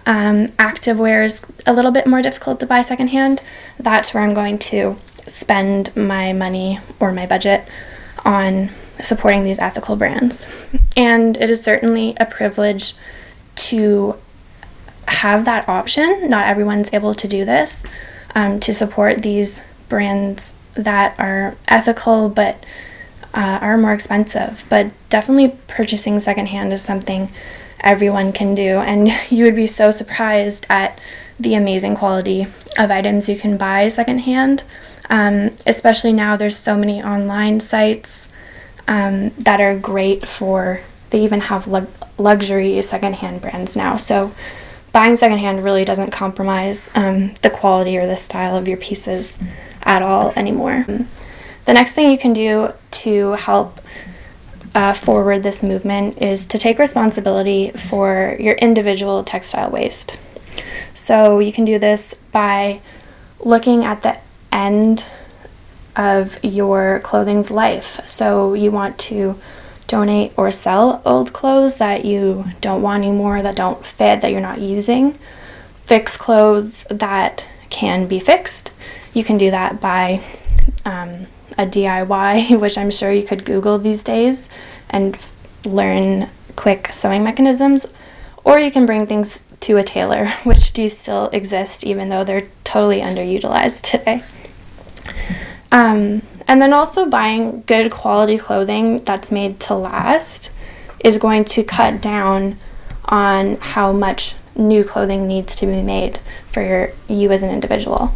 Um, 0.06 0.48
activewear 0.58 1.24
is 1.24 1.41
a 1.65 1.74
little 1.74 1.91
bit 1.91 2.06
more 2.06 2.22
difficult 2.22 2.60
to 2.60 2.65
buy 2.65 2.82
secondhand. 2.82 3.41
That's 3.80 4.13
where 4.13 4.24
I'm 4.24 4.34
going 4.34 4.60
to 4.60 4.98
spend 5.26 5.96
my 5.96 6.34
money 6.34 6.80
or 7.00 7.13
my 7.13 7.26
budget 7.26 7.67
on 8.26 8.70
supporting 9.02 9.44
these 9.44 9.60
ethical 9.60 9.96
brands. 9.96 10.48
And 10.98 11.38
it 11.38 11.50
is 11.50 11.63
certainly 11.63 12.15
a 12.20 12.26
privilege 12.26 12.96
to 13.56 14.15
have 15.08 15.46
that 15.46 15.70
option. 15.70 16.30
Not 16.30 16.48
everyone's 16.48 16.91
able 16.94 17.13
to 17.13 17.28
do 17.28 17.46
this, 17.46 17.86
um, 18.36 18.60
to 18.62 18.74
support 18.74 19.22
these 19.22 19.62
brands 19.88 20.54
that 20.76 21.20
are 21.20 21.56
ethical 21.68 22.30
but 22.30 22.66
uh, 23.34 23.60
are 23.62 23.78
more 23.78 23.94
expensive. 23.94 24.66
But 24.70 24.94
definitely 25.10 25.58
purchasing 25.68 26.20
secondhand 26.20 26.74
is 26.74 26.82
something 26.82 27.32
everyone 27.80 28.32
can 28.32 28.56
do, 28.56 28.78
and 28.78 29.10
you 29.30 29.46
would 29.46 29.56
be 29.56 29.68
so 29.68 29.92
surprised 29.92 30.66
at 30.70 31.00
the 31.40 31.56
amazing 31.56 31.96
quality 31.96 32.44
of 32.78 32.92
items 32.92 33.28
you 33.28 33.36
can 33.36 33.58
buy 33.58 33.90
secondhand. 33.90 34.64
Um, 35.10 35.52
especially 35.66 36.14
now, 36.14 36.38
there's 36.38 36.56
so 36.56 36.78
many 36.78 37.02
online 37.04 37.60
sites 37.60 38.30
um, 38.88 39.30
that 39.32 39.60
are 39.60 39.78
great 39.78 40.28
for. 40.28 40.82
They 41.10 41.22
even 41.22 41.42
have 41.42 41.68
lu- 41.68 41.88
luxury 42.18 42.82
secondhand 42.82 43.42
brands 43.42 43.76
now. 43.76 43.98
So 43.98 44.32
buying 44.94 45.18
secondhand 45.18 45.64
really 45.64 45.84
doesn't 45.84 46.12
compromise 46.12 46.90
um, 46.96 47.34
the 47.42 47.50
quality 47.50 47.98
or 47.98 48.06
the 48.06 48.16
style 48.16 48.56
of 48.56 48.68
your 48.68 48.78
pieces 48.78 49.38
at 49.84 50.02
all 50.02 50.32
anymore. 50.36 50.86
The 51.65 51.74
next 51.74 51.94
thing 51.94 52.12
you 52.12 52.17
can 52.17 52.34
do 52.34 52.74
to 52.91 53.34
help 53.34 53.80
uh, 54.74 54.94
forward 54.94 55.44
this 55.44 55.62
movement 55.62 56.22
is 56.22 56.46
to 56.48 56.58
take 56.58 56.80
responsibility 56.80 57.72
for 57.72 58.36
your 58.39 58.56
individual 58.56 59.24
textile 59.24 59.70
waste. 59.70 60.17
So 60.94 61.39
you 61.39 61.52
can 61.52 61.65
do 61.65 61.78
this 61.78 62.13
by 62.32 62.82
looking 63.44 63.84
at 63.84 64.02
the 64.02 64.20
end 64.52 65.06
of 65.96 66.39
your 66.44 67.00
clothing's 67.04 67.52
life. 67.52 68.00
So 68.08 68.54
you 68.54 68.72
want 68.72 68.98
to 69.00 69.38
donate 69.88 70.32
or 70.38 70.52
sell 70.52 71.02
old 71.06 71.34
clothes 71.34 71.78
that 71.78 72.06
you 72.06 72.46
don't 72.62 72.82
want 72.82 73.04
anymore, 73.04 73.41
that 73.41 73.56
don't 73.56 73.86
fit, 73.86 74.22
that 74.22 74.32
you're 74.32 74.39
not 74.39 74.60
using 74.60 75.17
fix 75.91 76.15
clothes 76.15 76.86
that 76.89 77.46
can 77.70 78.08
be 78.08 78.17
fixed. 78.17 78.72
You 79.13 79.24
can 79.24 79.38
do 79.38 79.52
that 79.52 79.82
by 79.82 80.21
um, 80.86 81.28
a 81.58 81.65
DIY, 81.65 82.60
which 82.62 82.78
I'm 82.78 82.91
sure 82.91 83.12
you 83.12 83.24
could 83.24 83.45
Google 83.45 83.78
these 83.78 84.04
days 84.04 84.50
and 84.89 85.17
learn 85.65 86.30
quick 86.56 86.91
sewing 86.91 87.24
mechanisms, 87.24 87.93
or 88.43 88.60
you 88.60 88.71
can 88.71 88.86
bring 88.86 89.06
things 89.06 89.45
to 89.62 89.78
a 89.78 89.84
tailor, 89.84 90.28
which 90.43 90.74
do 90.74 90.89
still 90.89 91.28
exist 91.28 91.84
even 91.84 92.10
though 92.10 92.24
they're 92.24 92.47
totally 92.63 93.00
underutilized 93.00 93.82
today. 93.82 94.24
Um, 95.71 96.21
and 96.47 96.62
then 96.62 96.74
also 96.74 97.06
buying 97.06 97.63
good 97.65 97.91
quality 97.91 98.38
clothing 98.38 99.04
that's 99.06 99.32
made 99.32 99.60
to 99.62 99.74
last 99.74 100.52
is 101.00 101.17
going 101.17 101.45
to 101.45 101.63
cut 101.63 102.02
down 102.02 102.58
on 103.06 103.56
how 103.58 103.91
much 103.91 104.36
new 104.56 104.84
clothing 104.84 105.28
needs 105.28 105.56
to 105.56 105.65
be 105.65 105.82
made 105.82 106.19
for 106.45 106.62
your, 106.62 106.91
you 107.08 107.32
as 107.32 107.41
an 107.41 107.50
individual. 107.50 108.13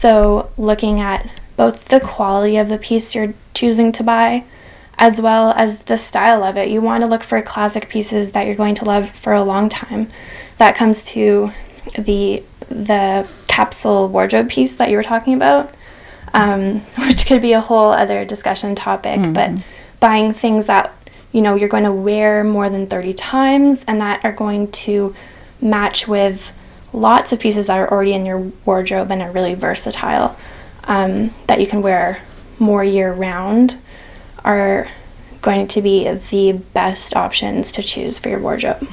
So, 0.00 0.50
looking 0.56 0.98
at 0.98 1.30
both 1.58 1.88
the 1.88 2.00
quality 2.00 2.56
of 2.56 2.70
the 2.70 2.78
piece 2.78 3.14
you're 3.14 3.34
choosing 3.52 3.92
to 3.92 4.02
buy 4.02 4.44
as 4.96 5.20
well 5.20 5.50
as 5.58 5.80
the 5.80 5.98
style 5.98 6.42
of 6.42 6.56
it. 6.56 6.70
You 6.70 6.80
want 6.80 7.02
to 7.02 7.06
look 7.06 7.22
for 7.22 7.42
classic 7.42 7.90
pieces 7.90 8.32
that 8.32 8.46
you're 8.46 8.54
going 8.54 8.74
to 8.76 8.86
love 8.86 9.10
for 9.10 9.34
a 9.34 9.42
long 9.42 9.68
time. 9.68 10.08
That 10.56 10.74
comes 10.74 11.02
to 11.12 11.50
the 11.98 12.42
the 12.70 13.28
capsule 13.46 14.08
wardrobe 14.08 14.48
piece 14.48 14.74
that 14.76 14.88
you 14.88 14.96
were 14.96 15.02
talking 15.02 15.34
about, 15.34 15.74
um, 16.32 16.80
which 17.06 17.26
could 17.26 17.42
be 17.42 17.52
a 17.52 17.60
whole 17.60 17.90
other 17.90 18.24
discussion 18.24 18.74
topic. 18.74 19.20
Mm-hmm. 19.20 19.34
But 19.34 19.50
buying 20.00 20.32
things 20.32 20.64
that 20.64 20.94
you 21.30 21.42
know 21.42 21.56
you're 21.56 21.68
going 21.68 21.84
to 21.84 21.92
wear 21.92 22.42
more 22.42 22.70
than 22.70 22.86
30 22.86 23.12
times 23.12 23.84
and 23.86 24.00
that 24.00 24.24
are 24.24 24.32
going 24.32 24.72
to 24.72 25.14
match 25.60 26.08
with 26.08 26.56
lots 26.92 27.32
of 27.32 27.40
pieces 27.40 27.66
that 27.66 27.78
are 27.78 27.90
already 27.90 28.12
in 28.12 28.26
your 28.26 28.40
wardrobe 28.64 29.10
and 29.10 29.22
are 29.22 29.30
really 29.30 29.54
versatile 29.54 30.36
um, 30.84 31.32
that 31.46 31.60
you 31.60 31.66
can 31.66 31.82
wear 31.82 32.22
more 32.58 32.84
year 32.84 33.12
round 33.12 33.80
are 34.44 34.88
going 35.42 35.66
to 35.66 35.80
be 35.80 36.10
the 36.12 36.52
best 36.74 37.16
options 37.16 37.72
to 37.72 37.82
choose 37.82 38.18
for 38.18 38.28
your 38.28 38.40
wardrobe. 38.40 38.86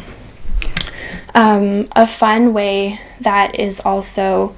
Um, 1.33 1.87
a 1.95 2.07
fun 2.07 2.53
way 2.53 2.99
that 3.19 3.59
is 3.59 3.79
also 3.81 4.55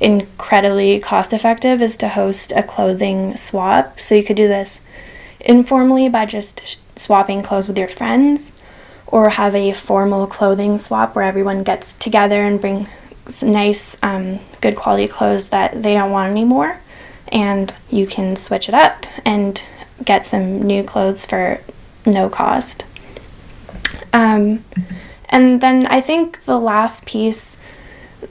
incredibly 0.00 0.98
cost 0.98 1.32
effective 1.32 1.80
is 1.80 1.96
to 1.98 2.08
host 2.08 2.52
a 2.56 2.62
clothing 2.62 3.36
swap. 3.36 4.00
So 4.00 4.14
you 4.14 4.24
could 4.24 4.36
do 4.36 4.48
this 4.48 4.80
informally 5.38 6.08
by 6.08 6.26
just 6.26 6.78
swapping 6.98 7.40
clothes 7.40 7.68
with 7.68 7.78
your 7.78 7.88
friends 7.88 8.52
or 9.10 9.30
have 9.30 9.54
a 9.54 9.72
formal 9.72 10.26
clothing 10.26 10.78
swap 10.78 11.14
where 11.14 11.24
everyone 11.24 11.62
gets 11.62 11.94
together 11.94 12.42
and 12.42 12.60
brings 12.60 12.88
nice, 13.42 13.96
um, 14.02 14.40
good 14.60 14.76
quality 14.76 15.08
clothes 15.08 15.48
that 15.48 15.82
they 15.82 15.94
don't 15.94 16.10
want 16.10 16.30
anymore. 16.30 16.80
And 17.28 17.72
you 17.90 18.06
can 18.06 18.36
switch 18.36 18.68
it 18.68 18.74
up 18.74 19.06
and 19.24 19.62
get 20.04 20.26
some 20.26 20.62
new 20.62 20.82
clothes 20.82 21.26
for 21.26 21.60
no 22.06 22.28
cost. 22.28 22.84
Um, 24.12 24.64
and 25.28 25.60
then 25.60 25.86
I 25.86 26.00
think 26.00 26.44
the 26.44 26.58
last 26.58 27.06
piece 27.06 27.56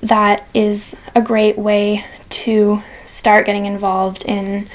that 0.02 0.48
is 0.54 0.96
a 1.16 1.22
great 1.22 1.58
way 1.58 2.06
to 2.30 2.82
start 3.06 3.46
getting 3.46 3.66
involved 3.66 4.24
in 4.26 4.68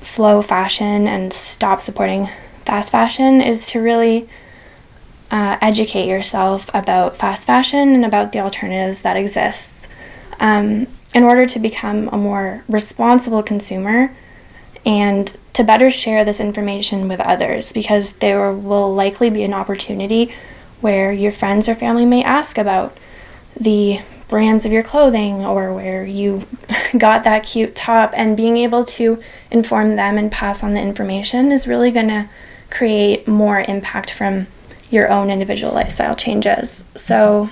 slow 0.00 0.42
fashion 0.42 1.06
and 1.06 1.32
stop 1.32 1.82
supporting 1.82 2.28
fast 2.64 2.90
fashion 2.92 3.40
is 3.40 3.68
to 3.70 3.80
really 3.80 4.28
uh, 5.30 5.58
educate 5.60 6.06
yourself 6.06 6.70
about 6.72 7.16
fast 7.16 7.46
fashion 7.46 7.94
and 7.94 8.04
about 8.04 8.32
the 8.32 8.40
alternatives 8.40 9.02
that 9.02 9.16
exist. 9.16 9.86
Um, 10.40 10.86
in 11.14 11.24
order 11.24 11.46
to 11.46 11.58
become 11.58 12.08
a 12.12 12.16
more 12.16 12.64
responsible 12.68 13.42
consumer 13.42 14.14
and 14.84 15.36
to 15.54 15.64
better 15.64 15.90
share 15.90 16.24
this 16.24 16.40
information 16.40 17.08
with 17.08 17.20
others 17.20 17.72
because 17.72 18.12
there 18.14 18.52
will 18.52 18.94
likely 18.94 19.30
be 19.30 19.42
an 19.42 19.54
opportunity 19.54 20.32
where 20.80 21.10
your 21.10 21.32
friends 21.32 21.68
or 21.68 21.74
family 21.74 22.04
may 22.04 22.22
ask 22.22 22.56
about 22.58 22.96
the 23.58 24.00
brands 24.28 24.64
of 24.64 24.72
your 24.72 24.82
clothing 24.82 25.44
or 25.44 25.72
where 25.72 26.04
you 26.04 26.46
got 26.98 27.24
that 27.24 27.44
cute 27.44 27.74
top 27.74 28.12
and 28.14 28.36
being 28.36 28.56
able 28.58 28.84
to 28.84 29.20
inform 29.50 29.96
them 29.96 30.18
and 30.18 30.30
pass 30.30 30.62
on 30.62 30.74
the 30.74 30.80
information 30.80 31.50
is 31.50 31.66
really 31.66 31.90
going 31.90 32.08
to 32.08 32.28
create 32.70 33.26
more 33.26 33.60
impact 33.60 34.10
from 34.10 34.46
your 34.90 35.10
own 35.10 35.30
individual 35.30 35.72
lifestyle 35.72 36.14
changes. 36.14 36.84
So 36.94 37.48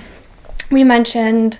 we 0.70 0.84
mentioned 0.84 1.58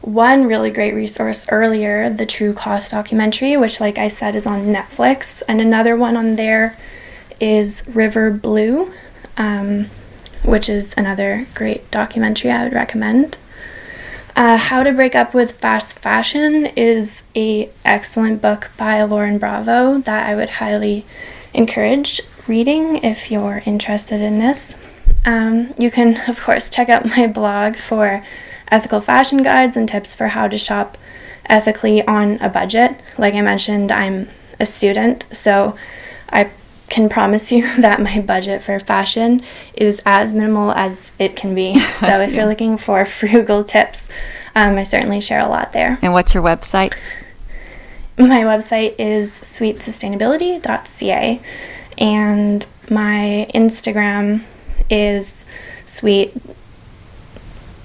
one 0.00 0.46
really 0.46 0.70
great 0.70 0.94
resource 0.94 1.46
earlier, 1.50 2.10
the 2.10 2.26
True 2.26 2.52
Cost 2.52 2.90
documentary, 2.90 3.56
which, 3.56 3.80
like 3.80 3.96
I 3.96 4.08
said, 4.08 4.34
is 4.34 4.46
on 4.46 4.66
Netflix. 4.66 5.42
And 5.48 5.60
another 5.60 5.96
one 5.96 6.16
on 6.16 6.36
there 6.36 6.76
is 7.40 7.82
River 7.88 8.30
Blue, 8.30 8.92
um, 9.38 9.86
which 10.44 10.68
is 10.68 10.94
another 10.96 11.46
great 11.54 11.90
documentary 11.90 12.50
I 12.50 12.64
would 12.64 12.74
recommend. 12.74 13.38
Uh, 14.36 14.58
How 14.58 14.82
to 14.82 14.92
Break 14.92 15.14
Up 15.14 15.32
with 15.32 15.52
Fast 15.52 15.98
Fashion 16.00 16.66
is 16.76 17.22
a 17.34 17.70
excellent 17.84 18.42
book 18.42 18.70
by 18.76 19.02
Lauren 19.04 19.38
Bravo 19.38 19.98
that 19.98 20.28
I 20.28 20.34
would 20.34 20.50
highly 20.50 21.06
encourage 21.54 22.20
reading 22.46 23.02
if 23.02 23.30
you're 23.30 23.62
interested 23.64 24.20
in 24.20 24.38
this. 24.38 24.76
Um, 25.24 25.72
you 25.78 25.90
can, 25.90 26.18
of 26.28 26.40
course, 26.40 26.68
check 26.68 26.88
out 26.88 27.06
my 27.06 27.26
blog 27.26 27.76
for 27.76 28.24
ethical 28.68 29.00
fashion 29.00 29.42
guides 29.42 29.76
and 29.76 29.88
tips 29.88 30.14
for 30.14 30.28
how 30.28 30.48
to 30.48 30.58
shop 30.58 30.98
ethically 31.46 32.06
on 32.06 32.38
a 32.40 32.48
budget. 32.48 33.00
Like 33.18 33.34
I 33.34 33.40
mentioned, 33.40 33.92
I'm 33.92 34.28
a 34.58 34.66
student, 34.66 35.26
so 35.32 35.76
I 36.30 36.50
can 36.88 37.08
promise 37.08 37.50
you 37.52 37.62
that 37.80 38.00
my 38.00 38.20
budget 38.20 38.62
for 38.62 38.78
fashion 38.78 39.42
is 39.74 40.02
as 40.04 40.32
minimal 40.32 40.72
as 40.72 41.12
it 41.18 41.36
can 41.36 41.54
be. 41.54 41.74
So 41.94 42.20
if 42.20 42.34
you're 42.34 42.46
looking 42.46 42.76
for 42.76 43.06
frugal 43.06 43.64
tips, 43.64 44.10
um, 44.54 44.76
I 44.76 44.82
certainly 44.82 45.20
share 45.20 45.40
a 45.40 45.48
lot 45.48 45.72
there. 45.72 45.98
And 46.02 46.12
what's 46.12 46.34
your 46.34 46.42
website? 46.42 46.94
My 48.16 48.42
website 48.42 48.94
is 48.98 49.30
sweetsustainability.ca, 49.30 51.40
and 51.98 52.66
my 52.90 53.46
Instagram 53.54 54.42
is 54.90 55.44
sweet 55.86 56.34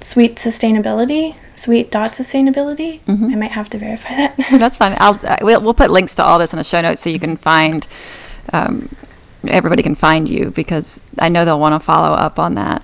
sweet 0.01 0.35
sustainability 0.35 1.35
sweet 1.53 1.91
dot 1.91 2.11
sustainability 2.11 3.01
mm-hmm. 3.01 3.31
i 3.33 3.35
might 3.35 3.51
have 3.51 3.69
to 3.69 3.77
verify 3.77 4.15
that. 4.15 4.37
That's 4.51 4.77
fine. 4.77 4.95
I'll 4.97 5.19
uh, 5.23 5.37
we'll, 5.41 5.61
we'll 5.61 5.73
put 5.73 5.91
links 5.91 6.15
to 6.15 6.23
all 6.23 6.39
this 6.39 6.53
in 6.53 6.57
the 6.57 6.63
show 6.63 6.79
notes 6.79 7.01
so 7.01 7.09
you 7.09 7.19
can 7.19 7.35
find 7.35 7.85
um, 8.53 8.89
everybody 9.47 9.83
can 9.83 9.95
find 9.95 10.29
you 10.29 10.51
because 10.51 11.01
i 11.17 11.29
know 11.29 11.43
they'll 11.43 11.59
want 11.59 11.79
to 11.79 11.85
follow 11.85 12.15
up 12.15 12.39
on 12.39 12.55
that. 12.55 12.81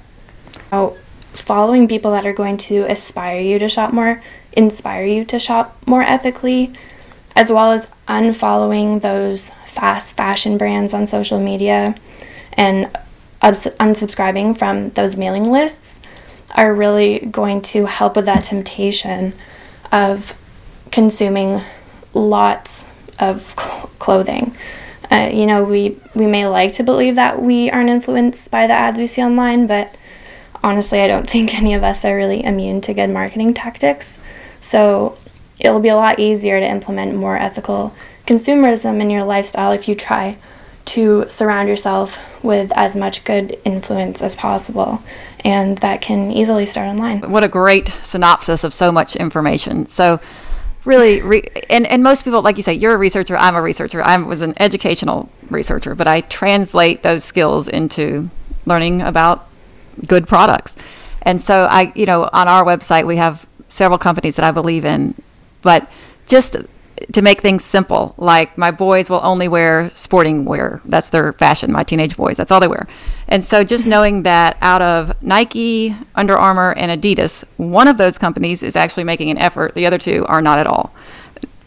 Oh 0.71 0.97
following 1.34 1.88
people 1.88 2.12
that 2.12 2.25
are 2.25 2.34
going 2.34 2.58
to 2.58 2.89
aspire 2.89 3.39
you 3.39 3.60
to 3.60 3.69
shop 3.69 3.93
more 3.93 4.21
inspire 4.53 5.05
you 5.05 5.23
to 5.25 5.39
shop 5.39 5.77
more 5.86 6.01
ethically 6.01 6.73
as 7.36 7.52
well 7.52 7.71
as 7.71 7.91
unfollowing 8.08 9.02
those 9.02 9.50
fast 9.65 10.15
fashion 10.15 10.58
brands 10.58 10.93
on 10.93 11.06
social 11.06 11.39
media 11.39 11.95
and 12.54 12.89
unsubscribing 13.41 14.58
from 14.58 14.89
those 14.91 15.17
mailing 15.17 15.52
lists 15.52 16.02
are 16.56 16.74
really 16.74 17.19
going 17.19 17.62
to 17.62 17.86
help 17.86 18.15
with 18.15 18.26
that 18.26 18.45
temptation 18.45 19.34
of 19.91 20.34
consuming 20.91 21.62
lots 22.13 22.89
of 23.19 23.54
cl- 23.60 23.89
clothing. 24.00 24.56
Uh, 25.12 25.30
you 25.32 25.45
know, 25.45 25.63
we, 25.63 25.98
we 26.15 26.26
may 26.26 26.48
like 26.48 26.71
to 26.71 26.84
believe 26.84 27.15
that 27.15 27.41
we 27.41 27.69
aren't 27.69 27.89
influenced 27.89 28.50
by 28.50 28.65
the 28.65 28.74
ads 28.74 28.98
we 28.98 29.06
see 29.06 29.21
online, 29.21 29.67
but 29.67 29.93
honestly, 30.63 31.02
I 31.02 31.08
don't 31.08 31.30
think 31.30 31.54
any 31.62 31.74
of 31.74 31.84
us 31.84 32.06
are 32.06 32.15
really 32.15 32.43
immune 32.43 32.82
to 32.82 32.93
good 32.93 33.10
marketing 33.10 33.54
tactics. 33.54 34.17
So 34.60 35.17
it'll 35.60 35.79
be 35.79 35.89
a 35.89 35.95
lot 35.95 36.19
easier 36.19 36.60
to 36.60 36.65
implement 36.65 37.15
more 37.15 37.37
ethical 37.37 37.95
consumerism 38.25 38.99
in 38.99 39.10
your 39.10 39.23
lifestyle 39.23 39.71
if 39.71 39.87
you 39.87 39.95
try 39.95 40.37
to 40.85 41.25
surround 41.27 41.67
yourself 41.67 42.43
with 42.43 42.71
as 42.75 42.95
much 42.95 43.23
good 43.23 43.60
influence 43.65 44.21
as 44.21 44.35
possible. 44.35 45.01
And 45.43 45.77
that 45.79 46.01
can 46.01 46.31
easily 46.31 46.65
start 46.65 46.87
online. 46.87 47.21
What 47.29 47.43
a 47.43 47.47
great 47.47 47.89
synopsis 48.01 48.63
of 48.63 48.73
so 48.73 48.91
much 48.91 49.15
information. 49.15 49.85
So, 49.87 50.19
really, 50.85 51.21
re- 51.21 51.47
and, 51.69 51.85
and 51.85 52.01
most 52.01 52.23
people, 52.23 52.41
like 52.41 52.58
you 52.58 52.63
say, 52.63 52.73
you're 52.73 52.93
a 52.93 52.97
researcher, 52.97 53.37
I'm 53.37 53.56
a 53.56 53.62
researcher. 53.62 54.01
I 54.03 54.17
was 54.17 54.41
an 54.41 54.53
educational 54.60 55.29
researcher, 55.49 55.95
but 55.95 56.08
I 56.08 56.21
translate 56.21 57.03
those 57.03 57.23
skills 57.23 57.67
into 57.67 58.29
learning 58.65 59.01
about 59.01 59.47
good 60.08 60.27
products. 60.27 60.75
And 61.21 61.41
so, 61.41 61.67
I, 61.69 61.91
you 61.95 62.06
know, 62.06 62.29
on 62.31 62.47
our 62.47 62.63
website, 62.63 63.06
we 63.06 63.17
have 63.17 63.47
several 63.67 63.97
companies 63.97 64.35
that 64.35 64.45
I 64.45 64.51
believe 64.51 64.85
in, 64.85 65.15
but 65.66 65.90
just 66.28 66.56
to 67.12 67.22
make 67.22 67.42
things 67.42 67.63
simple. 67.63 68.13
Like 68.18 68.58
my 68.58 68.72
boys 68.72 69.10
will 69.10 69.20
only 69.24 69.48
wear 69.48 69.90
sporting 69.90 70.46
wear. 70.46 70.82
That's 70.86 71.10
their 71.10 71.34
fashion. 71.34 71.72
My 71.72 71.84
teenage 71.84 72.16
boys, 72.16 72.38
that's 72.38 72.52
all 72.52 72.60
they 72.60 72.68
wear. 72.68 72.88
And 73.28 73.44
so 73.44 73.63
just 73.63 73.88
knowing 73.94 74.24
that 74.24 74.58
out 74.62 74.82
of 74.82 75.22
Nike, 75.22 75.96
Under 76.13 76.38
Armour, 76.38 76.72
and 76.78 77.02
Adidas, 77.02 77.44
one 77.58 77.88
of 77.88 77.98
those 77.98 78.18
companies 78.18 78.63
is 78.63 78.76
actually 78.76 79.04
making 79.04 79.30
an 79.32 79.38
effort. 79.40 79.74
The 79.74 79.86
other 79.86 79.98
two 79.98 80.26
are 80.28 80.42
not 80.42 80.60
at 80.60 80.68
all. 80.68 80.94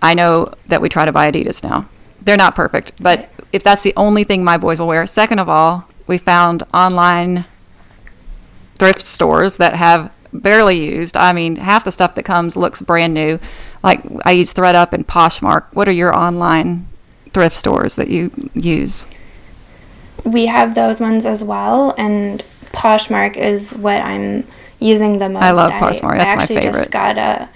I 0.00 0.14
know 0.14 0.54
that 0.68 0.80
we 0.80 0.88
try 0.88 1.04
to 1.04 1.12
buy 1.12 1.30
Adidas 1.30 1.62
now. 1.62 1.88
They're 2.22 2.36
not 2.36 2.54
perfect, 2.54 3.02
but 3.02 3.28
if 3.52 3.64
that's 3.64 3.82
the 3.82 3.94
only 3.96 4.22
thing 4.22 4.44
my 4.44 4.56
boys 4.56 4.78
will 4.78 4.86
wear. 4.86 5.06
Second 5.06 5.40
of 5.40 5.48
all, 5.48 5.88
we 6.06 6.18
found 6.18 6.62
online 6.72 7.44
thrift 8.78 9.00
stores 9.02 9.56
that 9.56 9.74
have 9.74 10.12
barely 10.32 10.78
used. 10.84 11.16
I 11.16 11.32
mean, 11.32 11.56
half 11.56 11.84
the 11.84 11.92
stuff 11.92 12.14
that 12.14 12.24
comes 12.24 12.56
looks 12.56 12.82
brand 12.82 13.14
new. 13.14 13.38
Like 13.82 14.02
I 14.24 14.32
use 14.32 14.52
ThredUp 14.52 14.92
and 14.92 15.06
Poshmark. 15.06 15.66
What 15.72 15.88
are 15.88 15.92
your 15.92 16.14
online 16.14 16.86
thrift 17.32 17.56
stores 17.56 17.94
that 17.96 18.08
you 18.08 18.50
use? 18.54 19.06
We 20.24 20.46
have 20.46 20.74
those 20.74 21.00
ones 21.00 21.24
as 21.24 21.44
well, 21.44 21.94
and 21.96 22.40
Poshmark 22.72 23.36
is 23.36 23.74
what 23.76 24.00
I'm 24.00 24.46
using 24.80 25.18
the 25.18 25.28
most. 25.28 25.42
I 25.42 25.52
love 25.52 25.70
Poshmark. 25.72 26.18
That's 26.18 26.30
I 26.30 26.34
actually 26.34 26.56
my 26.56 26.62
favorite. 26.62 26.78
just 26.78 26.90
got 26.90 27.18
a 27.18 27.48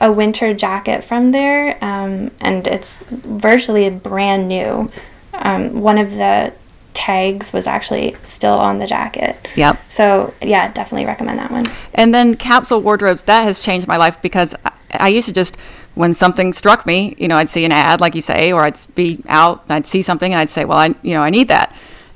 a 0.00 0.12
winter 0.12 0.52
jacket 0.54 1.02
from 1.04 1.30
there, 1.30 1.82
um, 1.82 2.30
and 2.40 2.66
it's 2.66 3.06
virtually 3.06 3.88
brand 3.90 4.48
new. 4.48 4.90
Um, 5.32 5.80
one 5.80 5.98
of 5.98 6.12
the 6.12 6.52
tags 6.92 7.52
was 7.52 7.66
actually 7.66 8.16
still 8.22 8.54
on 8.54 8.78
the 8.78 8.86
jacket. 8.86 9.36
Yep. 9.56 9.78
So 9.88 10.32
yeah, 10.40 10.72
definitely 10.72 11.06
recommend 11.06 11.38
that 11.38 11.50
one. 11.50 11.66
And 11.94 12.14
then 12.14 12.36
capsule 12.36 12.80
wardrobes 12.80 13.22
that 13.24 13.42
has 13.42 13.60
changed 13.60 13.86
my 13.86 13.96
life 13.96 14.20
because 14.22 14.54
I, 15.00 15.08
used 15.08 15.28
to 15.28 15.32
just 15.32 15.56
when 15.94 16.14
something 16.14 16.52
struck 16.52 16.86
me, 16.86 17.14
you 17.18 17.28
know, 17.28 17.36
I'd 17.36 17.50
see 17.50 17.64
an 17.64 17.72
ad 17.72 18.00
like 18.00 18.14
you 18.14 18.20
say, 18.20 18.52
or 18.52 18.62
I'd 18.62 18.78
be 18.94 19.22
out, 19.28 19.64
I'd 19.68 19.86
see 19.86 20.02
something, 20.02 20.32
and 20.32 20.40
I'd 20.40 20.50
say, 20.50 20.64
well, 20.64 20.78
I 20.78 20.94
you 21.02 21.14
know 21.14 21.22
I 21.22 21.30
need 21.30 21.48
that. 21.48 21.74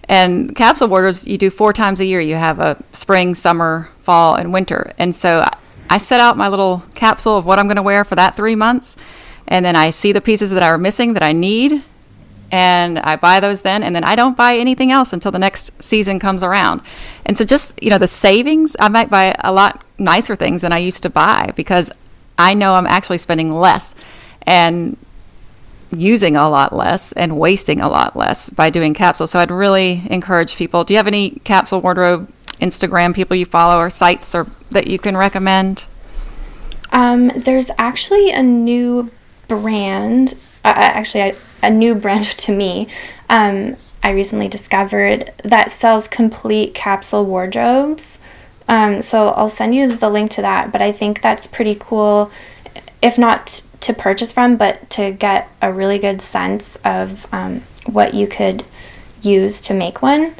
And 0.08 0.56
capsule 0.56 0.88
wardrobes 0.88 1.26
you 1.26 1.36
do 1.36 1.50
four 1.50 1.72
times 1.72 2.00
a 2.00 2.04
year. 2.04 2.20
You 2.20 2.36
have 2.36 2.60
a 2.60 2.82
spring, 2.92 3.34
summer, 3.34 3.90
fall, 4.02 4.34
and 4.36 4.52
winter. 4.52 4.92
And 4.98 5.14
so 5.14 5.44
I 5.90 5.98
set 5.98 6.20
out 6.20 6.36
my 6.36 6.48
little 6.48 6.82
capsule 6.94 7.36
of 7.36 7.44
what 7.44 7.58
I'm 7.58 7.66
going 7.66 7.76
to 7.76 7.82
wear 7.82 8.04
for 8.04 8.14
that 8.14 8.36
three 8.36 8.54
months, 8.54 8.96
and 9.46 9.64
then 9.64 9.76
I 9.76 9.90
see 9.90 10.12
the 10.12 10.20
pieces 10.20 10.50
that 10.50 10.62
are 10.62 10.78
missing 10.78 11.14
that 11.14 11.22
I 11.22 11.32
need, 11.32 11.82
and 12.50 12.98
I 12.98 13.16
buy 13.16 13.40
those 13.40 13.62
then, 13.62 13.82
and 13.82 13.94
then 13.94 14.04
I 14.04 14.16
don't 14.16 14.36
buy 14.36 14.56
anything 14.56 14.90
else 14.90 15.12
until 15.12 15.30
the 15.30 15.38
next 15.38 15.82
season 15.82 16.18
comes 16.18 16.42
around. 16.42 16.82
And 17.26 17.36
so, 17.36 17.44
just 17.44 17.72
you 17.82 17.90
know, 17.90 17.98
the 17.98 18.08
savings, 18.08 18.76
I 18.80 18.88
might 18.88 19.10
buy 19.10 19.34
a 19.40 19.52
lot 19.52 19.84
nicer 19.98 20.34
things 20.36 20.62
than 20.62 20.72
I 20.72 20.78
used 20.78 21.02
to 21.02 21.10
buy 21.10 21.52
because 21.56 21.90
I 22.38 22.54
know 22.54 22.74
I'm 22.74 22.86
actually 22.86 23.18
spending 23.18 23.52
less 23.52 23.94
and 24.42 24.96
using 25.90 26.36
a 26.36 26.48
lot 26.48 26.74
less 26.74 27.12
and 27.12 27.38
wasting 27.38 27.80
a 27.80 27.88
lot 27.88 28.16
less 28.16 28.50
by 28.50 28.70
doing 28.70 28.94
capsules. 28.94 29.30
So, 29.30 29.38
I'd 29.38 29.50
really 29.50 30.06
encourage 30.10 30.56
people. 30.56 30.84
Do 30.84 30.94
you 30.94 30.98
have 30.98 31.06
any 31.06 31.30
capsule 31.44 31.80
wardrobe 31.80 32.30
Instagram 32.60 33.14
people 33.14 33.36
you 33.36 33.46
follow 33.46 33.78
or 33.78 33.90
sites 33.90 34.34
or 34.34 34.46
that 34.70 34.86
you 34.86 34.98
can 34.98 35.16
recommend? 35.16 35.86
Um, 36.92 37.28
there's 37.34 37.70
actually 37.78 38.30
a 38.30 38.42
new 38.42 39.10
brand. 39.46 40.34
Uh, 40.64 40.72
actually, 40.76 41.34
a 41.62 41.70
new 41.70 41.94
brand 41.94 42.24
to 42.38 42.52
me. 42.52 42.88
Um, 43.28 43.76
I 44.02 44.10
recently 44.10 44.48
discovered 44.48 45.32
that 45.44 45.70
sells 45.70 46.08
complete 46.08 46.74
capsule 46.74 47.26
wardrobes. 47.26 48.18
Um, 48.68 49.02
so 49.02 49.30
I'll 49.30 49.48
send 49.48 49.74
you 49.74 49.96
the 49.96 50.10
link 50.10 50.30
to 50.32 50.42
that. 50.42 50.70
But 50.72 50.82
I 50.82 50.92
think 50.92 51.22
that's 51.22 51.46
pretty 51.46 51.76
cool, 51.78 52.30
if 53.02 53.18
not 53.18 53.62
to 53.80 53.94
purchase 53.94 54.32
from, 54.32 54.56
but 54.56 54.88
to 54.90 55.12
get 55.12 55.48
a 55.62 55.72
really 55.72 55.98
good 55.98 56.20
sense 56.20 56.76
of 56.84 57.26
um, 57.32 57.60
what 57.86 58.14
you 58.14 58.26
could 58.26 58.64
use 59.22 59.60
to 59.62 59.74
make 59.74 60.02
one. 60.02 60.34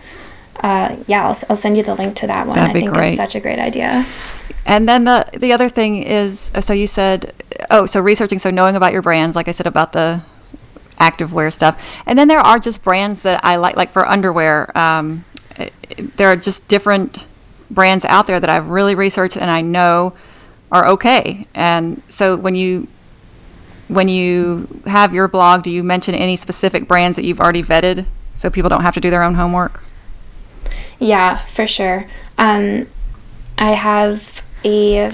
Uh, 0.60 0.96
yeah, 1.06 1.26
I'll, 1.26 1.36
I'll 1.48 1.56
send 1.56 1.76
you 1.76 1.82
the 1.82 1.94
link 1.94 2.16
to 2.16 2.26
that 2.26 2.46
one. 2.46 2.56
That'd 2.56 2.70
I 2.70 2.72
think 2.80 2.92
great. 2.92 3.08
it's 3.08 3.16
such 3.16 3.34
a 3.34 3.40
great 3.40 3.58
idea. 3.58 4.06
And 4.66 4.88
then 4.88 5.04
the 5.04 5.26
the 5.38 5.52
other 5.52 5.68
thing 5.68 6.02
is, 6.02 6.52
so 6.60 6.72
you 6.72 6.86
said, 6.86 7.32
oh, 7.70 7.86
so 7.86 8.00
researching, 8.00 8.38
so 8.38 8.50
knowing 8.50 8.76
about 8.76 8.92
your 8.92 9.02
brands, 9.02 9.34
like 9.36 9.48
I 9.48 9.52
said 9.52 9.66
about 9.66 9.92
the 9.92 10.22
activewear 10.98 11.52
stuff. 11.52 11.80
And 12.06 12.18
then 12.18 12.28
there 12.28 12.40
are 12.40 12.58
just 12.58 12.82
brands 12.82 13.22
that 13.22 13.44
I 13.44 13.56
like, 13.56 13.76
like 13.76 13.90
for 13.90 14.06
underwear. 14.06 14.76
Um, 14.76 15.24
there 16.16 16.28
are 16.28 16.36
just 16.36 16.68
different 16.68 17.24
brands 17.70 18.04
out 18.04 18.26
there 18.26 18.40
that 18.40 18.50
I've 18.50 18.68
really 18.68 18.94
researched 18.94 19.36
and 19.36 19.50
I 19.50 19.60
know 19.60 20.14
are 20.70 20.86
okay. 20.88 21.46
And 21.54 22.02
so 22.08 22.36
when 22.36 22.54
you 22.54 22.88
when 23.88 24.08
you 24.08 24.82
have 24.86 25.14
your 25.14 25.28
blog, 25.28 25.62
do 25.62 25.70
you 25.70 25.82
mention 25.82 26.14
any 26.14 26.36
specific 26.36 26.86
brands 26.86 27.16
that 27.16 27.24
you've 27.24 27.40
already 27.40 27.62
vetted 27.62 28.04
so 28.34 28.50
people 28.50 28.68
don't 28.68 28.82
have 28.82 28.94
to 28.94 29.00
do 29.00 29.08
their 29.08 29.22
own 29.22 29.34
homework? 29.34 29.82
Yeah, 30.98 31.44
for 31.46 31.66
sure. 31.66 32.06
Um, 32.36 32.86
I 33.56 33.72
have 33.72 34.44
a 34.64 35.10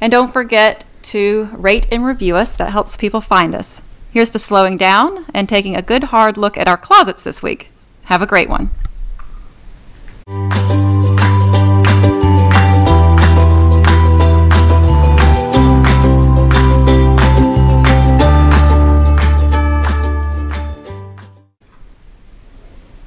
And 0.00 0.10
don't 0.10 0.32
forget 0.32 0.84
to 1.02 1.50
rate 1.52 1.86
and 1.92 2.04
review 2.04 2.34
us, 2.36 2.56
that 2.56 2.70
helps 2.70 2.96
people 2.96 3.20
find 3.20 3.54
us. 3.54 3.80
Here's 4.12 4.30
to 4.30 4.40
slowing 4.40 4.76
down 4.76 5.26
and 5.32 5.48
taking 5.48 5.76
a 5.76 5.82
good 5.82 6.02
hard 6.04 6.36
look 6.36 6.56
at 6.56 6.68
our 6.68 6.76
closets 6.76 7.22
this 7.22 7.42
week. 7.42 7.70
Have 8.04 8.22
a 8.22 8.26
great 8.26 8.48
one. 8.48 8.70